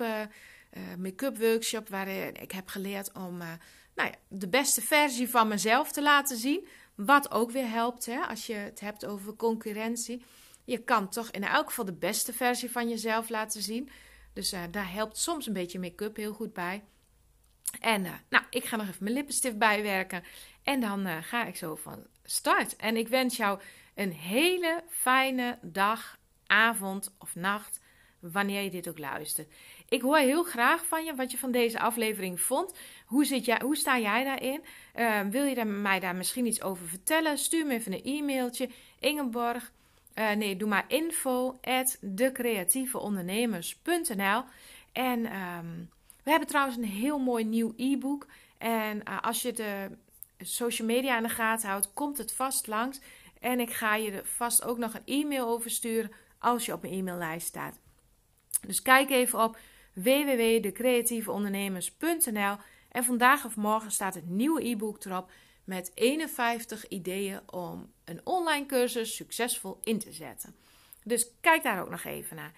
make 0.98 1.34
workshop. 1.40 1.90
Waarin 1.90 2.42
ik 2.42 2.52
heb 2.52 2.68
geleerd 2.68 3.12
om 3.12 3.38
nou 3.96 4.10
ja, 4.10 4.12
de 4.28 4.48
beste 4.48 4.82
versie 4.82 5.30
van 5.30 5.48
mezelf 5.48 5.92
te 5.92 6.02
laten 6.02 6.38
zien. 6.38 6.68
Wat 6.96 7.32
ook 7.32 7.52
weer 7.52 7.70
helpt 7.70 8.06
hè, 8.06 8.20
als 8.20 8.46
je 8.46 8.54
het 8.54 8.80
hebt 8.80 9.06
over 9.06 9.36
concurrentie. 9.36 10.24
Je 10.66 10.78
kan 10.78 11.10
toch 11.10 11.32
in 11.32 11.44
elk 11.44 11.68
geval 11.68 11.86
de 11.86 11.94
beste 11.94 12.34
versie 12.34 12.72
van 12.72 12.90
jezelf 12.90 13.30
laten 13.30 13.62
zien. 13.62 13.90
Dus 14.34 14.56
daar 14.72 14.92
helpt 14.92 15.18
soms 15.18 15.48
een 15.48 15.54
beetje 15.54 15.80
make-up 15.80 16.16
heel 16.16 16.34
goed 16.34 16.54
bij. 16.54 16.84
En 17.80 18.02
nou, 18.30 18.44
ik 18.50 18.66
ga 18.66 18.76
nog 18.76 18.88
even 18.88 19.04
mijn 19.04 19.16
lippenstift 19.16 19.58
bijwerken. 19.58 20.24
En 20.64 20.80
dan 20.80 21.24
ga 21.24 21.46
ik 21.46 21.56
zo 21.56 21.76
van 21.76 22.06
start. 22.24 22.76
En 22.76 22.98
ik 22.98 23.08
wens 23.08 23.38
jou 23.38 23.60
een 23.96 24.12
hele 24.12 24.84
fijne 24.90 25.58
dag, 25.62 26.20
avond 26.48 27.16
of 27.20 27.36
nacht. 27.36 27.82
Wanneer 28.20 28.62
je 28.62 28.70
dit 28.70 28.90
ook 28.90 29.00
luistert. 29.00 29.54
Ik 29.90 30.02
hoor 30.02 30.18
heel 30.18 30.44
graag 30.44 30.86
van 30.86 31.06
je 31.06 31.16
wat 31.16 31.32
je 31.32 31.38
van 31.38 31.52
deze 31.52 31.80
aflevering 31.80 32.42
vond. 32.42 32.74
Hoe, 33.06 33.26
zit 33.26 33.46
jij, 33.46 33.62
hoe 33.64 33.76
sta 33.76 34.00
jij 34.00 34.24
daarin? 34.24 34.64
Uh, 34.96 35.20
wil 35.20 35.44
je 35.44 35.66
mij 35.66 36.00
daar 36.00 36.16
misschien 36.16 36.46
iets 36.46 36.62
over 36.62 36.88
vertellen? 36.88 37.38
Stuur 37.38 37.66
me 37.66 37.74
even 37.74 37.94
een 37.94 38.04
e-mailtje. 38.04 38.70
Ingeborg. 39.00 39.72
nee, 40.14 40.56
doe 40.56 40.70
maar 40.70 40.86
info 40.88 41.60
at 41.62 41.98
En 44.92 45.36
um, 45.36 45.90
we 46.24 46.30
hebben 46.30 46.48
trouwens 46.48 46.78
een 46.78 46.84
heel 46.84 47.20
mooi 47.20 47.44
nieuw 47.44 47.74
e-book. 47.78 48.28
En 48.58 49.02
uh, 49.10 49.22
als 49.22 49.42
je 49.42 49.54
de 49.54 49.90
social 50.46 50.88
media 50.88 51.18
in 51.18 51.24
de 51.24 51.30
gaten 51.30 51.70
houdt, 51.70 51.94
komt 51.94 52.18
het 52.18 52.34
vast 52.34 52.68
langs. 52.68 53.00
En 53.40 53.60
ik 53.60 53.74
ga 53.74 53.96
je 53.96 54.12
er 54.12 54.26
vast 54.26 54.64
ook 54.64 54.78
nog 54.78 54.94
een 54.94 55.06
e-mail 55.06 55.48
over 55.48 55.70
sturen 55.70 56.12
als 56.40 56.66
je 56.66 56.74
op 56.74 56.82
mijn 56.82 56.94
e-maillijst 56.94 57.48
staat. 57.48 57.80
Dus 58.68 58.82
kijk 58.82 59.10
even 59.10 59.44
op 59.44 59.58
www.decreatieveondernemers.nl 59.94 62.56
en 62.92 63.04
vandaag 63.04 63.46
of 63.46 63.56
morgen 63.56 63.92
staat 63.92 64.16
het 64.16 64.30
nieuwe 64.30 64.68
e-book 64.68 65.04
erop 65.04 65.32
met 65.64 65.92
51 65.94 66.88
ideeën 66.88 67.52
om 67.52 67.92
een 68.06 68.22
online 68.24 68.66
cursus 68.66 69.16
succesvol 69.16 69.80
in 69.84 70.00
te 70.00 70.12
zetten. 70.12 70.56
Dus 71.04 71.28
kijk 71.42 71.64
daar 71.64 71.82
ook 71.82 71.90
nog 71.90 72.04
even 72.04 72.36
naar. 72.36 72.52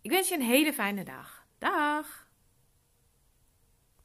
Ik 0.00 0.10
wens 0.10 0.28
je 0.28 0.34
een 0.34 0.42
hele 0.42 0.72
fijne 0.72 1.04
dag. 1.04 1.46
Dag! 1.58 2.27